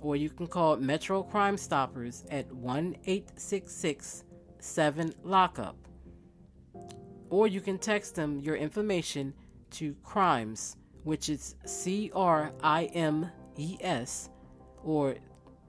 or 0.00 0.16
you 0.16 0.30
can 0.30 0.46
call 0.46 0.76
Metro 0.76 1.22
Crime 1.22 1.56
Stoppers 1.56 2.24
at 2.30 2.50
1 2.52 2.96
866 3.04 4.24
7 4.58 5.14
Lockup. 5.22 5.76
Or 7.28 7.46
you 7.46 7.60
can 7.60 7.78
text 7.78 8.14
them 8.14 8.40
your 8.40 8.56
information 8.56 9.34
to 9.72 9.94
CRIMES, 10.02 10.76
which 11.04 11.28
is 11.28 11.54
C 11.64 12.10
R 12.14 12.52
I 12.62 12.84
M 12.86 13.30
E 13.60 13.76
S, 13.80 14.30
or 14.82 15.16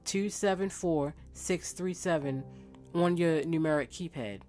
274 0.05 1.13
637 1.33 2.43
on 2.93 3.17
your 3.17 3.41
numeric 3.41 3.89
keypad. 3.89 4.41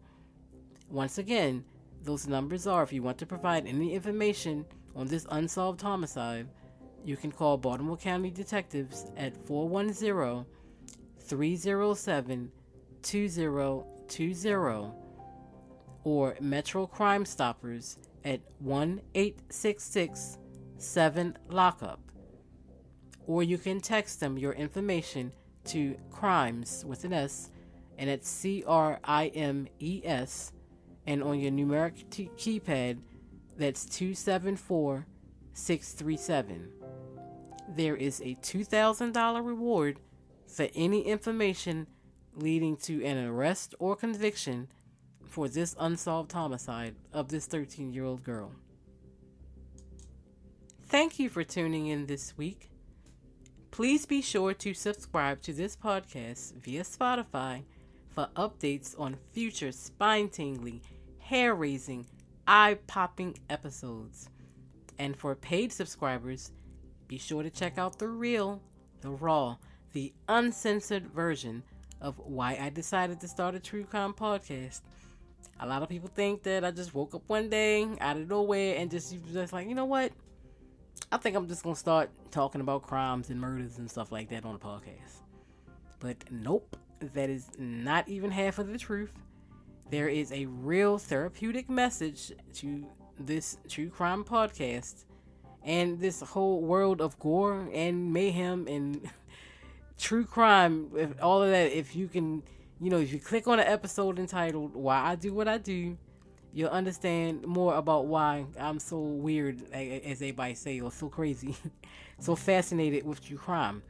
Once 0.88 1.18
again, 1.18 1.64
those 2.04 2.26
numbers 2.26 2.66
are 2.66 2.82
if 2.82 2.92
you 2.92 3.02
want 3.02 3.18
to 3.18 3.26
provide 3.26 3.66
any 3.66 3.94
information 3.94 4.64
on 4.94 5.06
this 5.06 5.26
unsolved 5.30 5.80
homicide, 5.80 6.48
you 7.04 7.16
can 7.16 7.32
call 7.32 7.56
Baltimore 7.56 7.96
County 7.96 8.30
Detectives 8.30 9.10
at 9.16 9.36
410 9.46 10.44
307 11.18 12.52
2020 13.02 14.92
or 16.04 16.36
Metro 16.40 16.86
Crime 16.86 17.24
Stoppers 17.24 17.98
at 18.24 18.40
1 18.60 19.00
866 19.14 20.38
7 20.78 21.38
Lockup. 21.48 22.11
Or 23.26 23.42
you 23.42 23.58
can 23.58 23.80
text 23.80 24.20
them 24.20 24.38
your 24.38 24.52
information 24.52 25.32
to 25.66 25.96
crimes 26.10 26.84
with 26.86 27.04
an 27.04 27.12
S 27.12 27.50
and 27.98 28.10
it's 28.10 28.28
C 28.28 28.64
R 28.66 28.98
I 29.04 29.28
M 29.28 29.68
E 29.78 30.02
S 30.04 30.52
and 31.06 31.22
on 31.22 31.38
your 31.38 31.52
numeric 31.52 32.08
t- 32.10 32.30
keypad 32.36 32.98
that's 33.56 33.84
274 33.84 35.06
637. 35.54 36.68
There 37.68 37.96
is 37.96 38.20
a 38.20 38.34
$2,000 38.36 39.46
reward 39.46 40.00
for 40.46 40.68
any 40.74 41.02
information 41.02 41.86
leading 42.34 42.76
to 42.78 43.04
an 43.04 43.24
arrest 43.26 43.74
or 43.78 43.94
conviction 43.94 44.68
for 45.24 45.48
this 45.48 45.76
unsolved 45.78 46.32
homicide 46.32 46.94
of 47.12 47.28
this 47.28 47.46
13 47.46 47.92
year 47.92 48.04
old 48.04 48.22
girl. 48.22 48.52
Thank 50.86 51.18
you 51.18 51.28
for 51.28 51.44
tuning 51.44 51.86
in 51.86 52.06
this 52.06 52.36
week. 52.36 52.71
Please 53.72 54.04
be 54.04 54.20
sure 54.20 54.52
to 54.52 54.74
subscribe 54.74 55.40
to 55.40 55.54
this 55.54 55.74
podcast 55.76 56.52
via 56.56 56.82
Spotify 56.82 57.62
for 58.10 58.28
updates 58.36 58.94
on 59.00 59.16
future 59.32 59.72
spine 59.72 60.28
tingling, 60.28 60.82
hair 61.18 61.54
raising, 61.54 62.04
eye 62.46 62.76
popping 62.86 63.34
episodes. 63.48 64.28
And 64.98 65.16
for 65.16 65.34
paid 65.34 65.72
subscribers, 65.72 66.52
be 67.08 67.16
sure 67.16 67.42
to 67.42 67.48
check 67.48 67.78
out 67.78 67.98
the 67.98 68.08
real, 68.08 68.60
the 69.00 69.08
raw, 69.08 69.56
the 69.94 70.12
uncensored 70.28 71.06
version 71.06 71.62
of 72.02 72.18
why 72.18 72.58
I 72.60 72.68
decided 72.68 73.22
to 73.22 73.28
start 73.28 73.54
a 73.54 73.58
true 73.58 73.84
crime 73.84 74.12
podcast. 74.12 74.82
A 75.60 75.66
lot 75.66 75.82
of 75.82 75.88
people 75.88 76.10
think 76.14 76.42
that 76.42 76.62
I 76.62 76.72
just 76.72 76.94
woke 76.94 77.14
up 77.14 77.22
one 77.26 77.48
day 77.48 77.88
out 78.02 78.18
of 78.18 78.28
nowhere 78.28 78.76
and 78.76 78.90
just 78.90 79.16
just 79.32 79.54
like, 79.54 79.66
you 79.66 79.74
know 79.74 79.86
what? 79.86 80.12
I 81.12 81.18
think 81.18 81.36
I'm 81.36 81.46
just 81.46 81.62
gonna 81.62 81.76
start 81.76 82.10
talking 82.30 82.62
about 82.62 82.84
crimes 82.84 83.28
and 83.28 83.38
murders 83.38 83.76
and 83.76 83.90
stuff 83.90 84.10
like 84.10 84.30
that 84.30 84.46
on 84.46 84.54
the 84.54 84.58
podcast. 84.58 85.20
But 86.00 86.16
nope, 86.30 86.74
that 87.12 87.28
is 87.28 87.50
not 87.58 88.08
even 88.08 88.30
half 88.30 88.58
of 88.58 88.68
the 88.68 88.78
truth. 88.78 89.12
There 89.90 90.08
is 90.08 90.32
a 90.32 90.46
real 90.46 90.96
therapeutic 90.96 91.68
message 91.68 92.32
to 92.54 92.86
this 93.20 93.58
true 93.68 93.90
crime 93.90 94.24
podcast 94.24 95.04
and 95.62 96.00
this 96.00 96.22
whole 96.22 96.62
world 96.62 97.02
of 97.02 97.18
gore 97.18 97.68
and 97.74 98.10
mayhem 98.10 98.66
and 98.66 99.10
true 99.98 100.24
crime. 100.24 101.14
All 101.20 101.42
of 101.42 101.50
that, 101.50 101.72
if 101.72 101.94
you 101.94 102.08
can, 102.08 102.42
you 102.80 102.88
know, 102.88 102.98
if 102.98 103.12
you 103.12 103.20
click 103.20 103.46
on 103.46 103.60
an 103.60 103.66
episode 103.66 104.18
entitled 104.18 104.74
Why 104.74 105.10
I 105.10 105.16
Do 105.16 105.34
What 105.34 105.46
I 105.46 105.58
Do, 105.58 105.98
you'll 106.52 106.70
understand 106.70 107.46
more 107.46 107.74
about 107.76 108.06
why 108.06 108.44
I'm 108.58 108.78
so 108.78 108.98
weird, 108.98 109.62
as 109.72 110.20
everybody 110.20 110.54
say, 110.54 110.80
or 110.80 110.90
so 110.92 111.08
crazy, 111.08 111.56
so 112.18 112.36
fascinated 112.36 113.06
with 113.06 113.24
true 113.24 113.38
crime. 113.38 113.82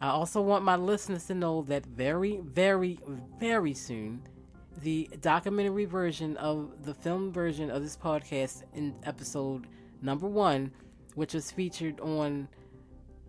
I 0.00 0.08
also 0.08 0.40
want 0.40 0.64
my 0.64 0.76
listeners 0.76 1.26
to 1.26 1.34
know 1.34 1.62
that 1.68 1.84
very, 1.84 2.38
very, 2.38 2.98
very 3.38 3.74
soon, 3.74 4.22
the 4.82 5.10
documentary 5.20 5.84
version 5.84 6.36
of 6.38 6.84
the 6.84 6.94
film 6.94 7.32
version 7.32 7.70
of 7.70 7.82
this 7.82 7.96
podcast 7.96 8.62
in 8.74 8.94
episode 9.04 9.66
number 10.00 10.26
one, 10.26 10.72
which 11.16 11.34
was 11.34 11.50
featured 11.50 12.00
on, 12.00 12.48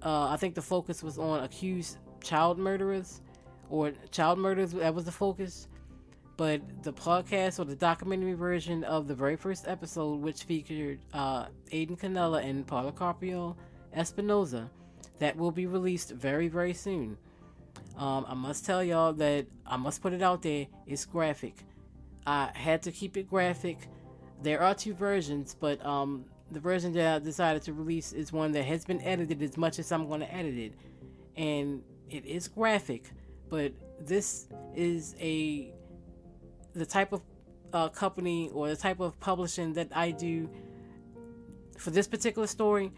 uh, 0.01 0.27
I 0.29 0.37
think 0.37 0.55
the 0.55 0.61
focus 0.61 1.03
was 1.03 1.17
on 1.17 1.43
accused 1.43 1.97
child 2.23 2.57
murderers 2.57 3.21
or 3.69 3.91
child 4.11 4.39
murders. 4.39 4.71
That 4.71 4.93
was 4.93 5.05
the 5.05 5.11
focus. 5.11 5.67
But 6.41 6.81
the 6.81 6.91
podcast 6.91 7.59
or 7.59 7.65
the 7.65 7.75
documentary 7.75 8.33
version 8.33 8.83
of 8.83 9.07
the 9.07 9.13
very 9.13 9.35
first 9.35 9.67
episode, 9.67 10.21
which 10.21 10.41
featured 10.41 10.97
uh, 11.13 11.45
Aidan 11.71 11.95
Canela 11.95 12.43
and 12.43 12.65
Policarpio 12.65 13.55
Espinoza, 13.95 14.67
that 15.19 15.37
will 15.37 15.51
be 15.51 15.67
released 15.67 16.09
very, 16.09 16.47
very 16.47 16.73
soon. 16.73 17.15
Um, 17.95 18.25
I 18.27 18.33
must 18.33 18.65
tell 18.65 18.83
y'all 18.83 19.13
that 19.13 19.45
I 19.67 19.77
must 19.77 20.01
put 20.01 20.13
it 20.13 20.23
out 20.23 20.41
there. 20.41 20.65
It's 20.87 21.05
graphic. 21.05 21.57
I 22.25 22.49
had 22.55 22.81
to 22.81 22.91
keep 22.91 23.17
it 23.17 23.29
graphic. 23.29 23.77
There 24.41 24.63
are 24.63 24.73
two 24.73 24.95
versions, 24.95 25.55
but 25.59 25.85
um, 25.85 26.25
the 26.49 26.59
version 26.59 26.91
that 26.93 27.17
I 27.17 27.19
decided 27.19 27.61
to 27.65 27.73
release 27.73 28.13
is 28.13 28.33
one 28.33 28.51
that 28.53 28.63
has 28.63 28.83
been 28.83 29.03
edited 29.03 29.43
as 29.43 29.57
much 29.57 29.77
as 29.77 29.91
I'm 29.91 30.07
going 30.07 30.21
to 30.21 30.33
edit 30.33 30.57
it, 30.57 30.73
and 31.37 31.83
it 32.09 32.25
is 32.25 32.47
graphic. 32.47 33.11
But 33.47 33.73
this 33.99 34.47
is 34.75 35.13
a 35.19 35.75
the 36.73 36.85
type 36.85 37.13
of 37.13 37.21
uh, 37.73 37.89
company 37.89 38.49
or 38.53 38.69
the 38.69 38.75
type 38.75 38.99
of 38.99 39.19
publishing 39.19 39.73
that 39.73 39.89
I 39.95 40.11
do 40.11 40.49
for 41.77 41.91
this 41.91 42.07
particular 42.07 42.47
story 42.47 42.91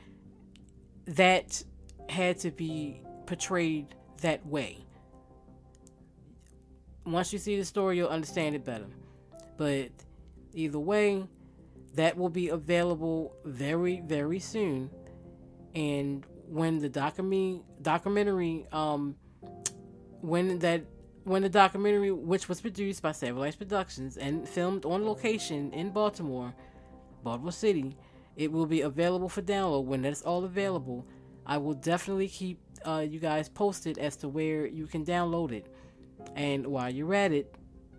that 1.05 1.63
had 2.09 2.39
to 2.39 2.51
be 2.51 3.01
portrayed 3.25 3.95
that 4.21 4.45
way. 4.45 4.77
Once 7.05 7.33
you 7.33 7.39
see 7.39 7.57
the 7.57 7.65
story, 7.65 7.97
you'll 7.97 8.07
understand 8.09 8.55
it 8.55 8.63
better. 8.63 8.87
But 9.57 9.89
either 10.53 10.79
way, 10.79 11.27
that 11.95 12.17
will 12.17 12.29
be 12.29 12.49
available 12.49 13.35
very, 13.45 14.01
very 14.01 14.39
soon. 14.39 14.89
And 15.75 16.25
when 16.47 16.79
the 16.79 16.89
documentary, 16.89 17.61
documentary, 17.81 18.67
um, 18.71 19.15
when 20.21 20.59
that 20.59 20.83
when 21.23 21.41
the 21.41 21.49
documentary, 21.49 22.11
which 22.11 22.49
was 22.49 22.61
produced 22.61 23.01
by 23.01 23.11
Savage 23.11 23.37
Life 23.37 23.57
Productions 23.57 24.17
and 24.17 24.47
filmed 24.47 24.85
on 24.85 25.05
location 25.05 25.71
in 25.71 25.91
Baltimore, 25.91 26.53
Baltimore 27.23 27.51
City, 27.51 27.95
it 28.35 28.51
will 28.51 28.65
be 28.65 28.81
available 28.81 29.29
for 29.29 29.41
download 29.41 29.85
when 29.85 30.01
that's 30.01 30.21
all 30.21 30.43
available. 30.43 31.05
I 31.45 31.57
will 31.57 31.75
definitely 31.75 32.27
keep 32.27 32.59
uh, 32.85 33.05
you 33.07 33.19
guys 33.19 33.47
posted 33.47 33.97
as 33.97 34.15
to 34.17 34.27
where 34.27 34.65
you 34.65 34.87
can 34.87 35.05
download 35.05 35.51
it. 35.51 35.73
And 36.35 36.67
while 36.67 36.91
you're 36.91 37.13
at 37.13 37.31
it, 37.31 37.55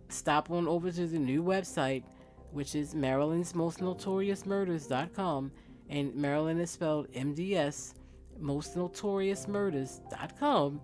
stop 0.09 0.51
on 0.51 0.67
over 0.67 0.91
to 0.91 1.07
the 1.07 1.19
new 1.19 1.43
website, 1.43 2.05
which 2.53 2.75
is 2.75 2.95
Maryland's 2.95 3.55
Most 3.55 3.81
Notorious 3.81 4.45
Murders.com. 4.45 5.53
And 5.89 6.15
Maryland 6.15 6.61
is 6.61 6.71
spelled 6.71 7.11
MDS, 7.13 7.95
Most 8.39 8.77
Notorious 8.77 9.47
Murders.com, 9.47 10.81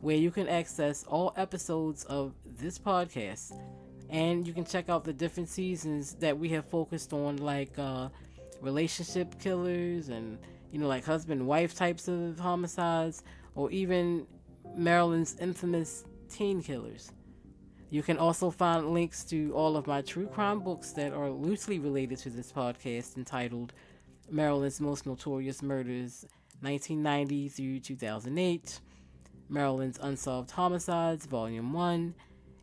where 0.00 0.16
you 0.16 0.30
can 0.30 0.48
access 0.48 1.04
all 1.04 1.32
episodes 1.36 2.04
of 2.04 2.32
this 2.44 2.78
podcast. 2.78 3.52
And 4.08 4.46
you 4.46 4.52
can 4.52 4.64
check 4.64 4.88
out 4.88 5.04
the 5.04 5.12
different 5.12 5.48
seasons 5.48 6.14
that 6.14 6.36
we 6.36 6.48
have 6.50 6.64
focused 6.64 7.12
on, 7.12 7.36
like 7.36 7.78
uh, 7.78 8.08
relationship 8.60 9.38
killers 9.38 10.08
and 10.08 10.38
you 10.72 10.78
know, 10.78 10.88
like 10.88 11.04
husband 11.04 11.46
wife 11.46 11.74
types 11.74 12.08
of 12.08 12.38
homicides, 12.38 13.22
or 13.54 13.70
even 13.70 14.26
Maryland's 14.76 15.36
infamous 15.40 16.04
teen 16.28 16.62
killers. 16.62 17.12
You 17.90 18.02
can 18.02 18.18
also 18.18 18.50
find 18.50 18.90
links 18.90 19.24
to 19.24 19.52
all 19.52 19.76
of 19.76 19.88
my 19.88 20.00
true 20.02 20.28
crime 20.28 20.60
books 20.60 20.92
that 20.92 21.12
are 21.12 21.28
loosely 21.28 21.80
related 21.80 22.18
to 22.18 22.30
this 22.30 22.52
podcast 22.52 23.16
entitled 23.16 23.72
Maryland's 24.30 24.80
Most 24.80 25.06
Notorious 25.06 25.60
Murders 25.60 26.24
1990 26.60 27.48
through 27.48 27.80
2008, 27.80 28.80
Maryland's 29.50 29.98
Unsolved 30.00 30.52
Homicides 30.52 31.26
Volume 31.26 31.72
1, 31.72 32.14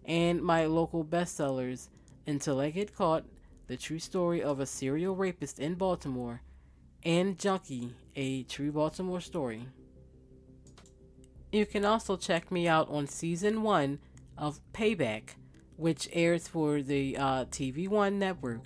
and 0.06 0.42
my 0.42 0.66
local 0.66 1.04
bestsellers 1.04 1.90
Until 2.26 2.60
I 2.60 2.70
Get 2.70 2.96
Caught 2.96 3.26
The 3.68 3.78
True 3.78 4.00
Story 4.00 4.42
of 4.42 4.60
a 4.60 4.66
Serial 4.66 5.16
Rapist 5.16 5.60
in 5.60 5.76
Baltimore 5.76 6.42
and 7.04 7.38
Junkie, 7.38 7.94
a 8.16 8.44
true 8.44 8.72
Baltimore 8.72 9.22
story. 9.22 9.68
You 11.52 11.66
can 11.66 11.86
also 11.86 12.18
check 12.18 12.52
me 12.52 12.68
out 12.68 12.90
on 12.90 13.08
season 13.08 13.62
one 13.62 14.00
of 14.38 14.60
Payback, 14.74 15.36
which 15.78 16.10
airs 16.12 16.48
for 16.48 16.82
the 16.82 17.18
uh, 17.18 17.46
TV 17.46 17.88
One 17.88 18.20
network. 18.20 18.62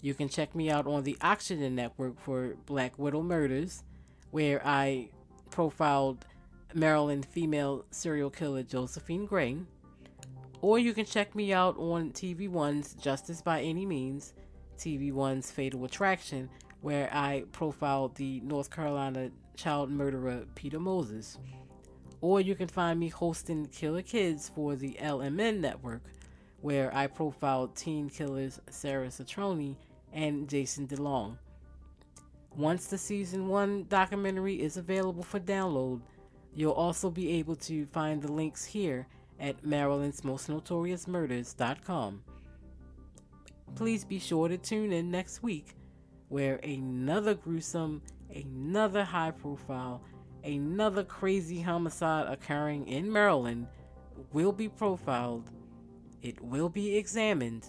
You 0.00 0.14
can 0.14 0.28
check 0.28 0.54
me 0.54 0.70
out 0.70 0.86
on 0.86 1.02
the 1.02 1.16
Oxygen 1.20 1.74
Network 1.74 2.20
for 2.20 2.54
Black 2.66 2.98
Widow 2.98 3.22
Murders, 3.22 3.82
where 4.30 4.64
I 4.64 5.10
profiled 5.50 6.24
Maryland 6.74 7.26
female 7.26 7.84
serial 7.90 8.30
killer 8.30 8.62
Josephine 8.62 9.26
Gray. 9.26 9.58
Or 10.60 10.78
you 10.78 10.94
can 10.94 11.04
check 11.04 11.34
me 11.34 11.52
out 11.52 11.76
on 11.78 12.12
TV 12.12 12.48
One's 12.48 12.94
Justice 12.94 13.42
by 13.42 13.60
Any 13.60 13.86
Means, 13.86 14.34
TV 14.78 15.12
One's 15.12 15.50
Fatal 15.50 15.84
Attraction, 15.84 16.48
where 16.80 17.08
I 17.12 17.44
profiled 17.52 18.14
the 18.16 18.40
North 18.40 18.70
Carolina 18.70 19.30
child 19.56 19.90
murderer 19.90 20.44
Peter 20.54 20.80
Moses. 20.80 21.38
Or 22.20 22.40
you 22.40 22.54
can 22.54 22.68
find 22.68 22.98
me 22.98 23.08
hosting 23.08 23.66
Killer 23.66 24.02
Kids 24.02 24.50
for 24.54 24.76
the 24.76 24.96
LMN 25.00 25.60
network, 25.60 26.02
where 26.60 26.94
I 26.94 27.06
profiled 27.06 27.76
teen 27.76 28.08
killers 28.08 28.60
Sarah 28.70 29.08
Citroni 29.08 29.76
and 30.12 30.48
Jason 30.48 30.88
DeLong. 30.88 31.36
Once 32.56 32.86
the 32.86 32.96
season 32.96 33.48
one 33.48 33.84
documentary 33.88 34.62
is 34.62 34.78
available 34.78 35.22
for 35.22 35.38
download, 35.38 36.00
you'll 36.56 36.72
also 36.72 37.10
be 37.10 37.32
able 37.32 37.54
to 37.54 37.84
find 37.86 38.22
the 38.22 38.32
links 38.32 38.64
here 38.64 39.06
at 39.38 39.62
Maryland's 39.62 40.24
Most 40.24 40.48
Notorious 40.48 41.06
Murders.com. 41.06 42.22
Please 43.74 44.04
be 44.04 44.18
sure 44.18 44.48
to 44.48 44.56
tune 44.56 44.90
in 44.90 45.10
next 45.10 45.42
week 45.42 45.76
where 46.28 46.56
another 46.56 47.34
gruesome, 47.34 48.00
another 48.34 49.04
high 49.04 49.30
profile, 49.30 50.02
another 50.44 51.04
crazy 51.04 51.60
homicide 51.60 52.26
occurring 52.26 52.88
in 52.88 53.12
Maryland 53.12 53.66
will 54.32 54.52
be 54.52 54.68
profiled, 54.68 55.50
it 56.22 56.40
will 56.40 56.70
be 56.70 56.96
examined, 56.96 57.68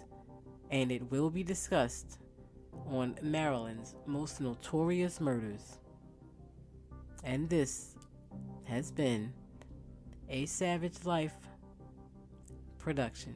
and 0.72 0.94
it 0.94 1.12
will 1.12 1.30
be 1.30 1.44
discussed 1.44 2.20
on 2.90 3.18
Maryland's 3.22 3.96
most 4.06 4.40
notorious 4.40 5.20
murders. 5.20 5.80
And 7.26 7.50
this 7.50 7.97
has 8.68 8.92
been 8.92 9.34
a 10.30 10.46
Savage 10.46 11.06
Life 11.06 11.36
production. 12.78 13.36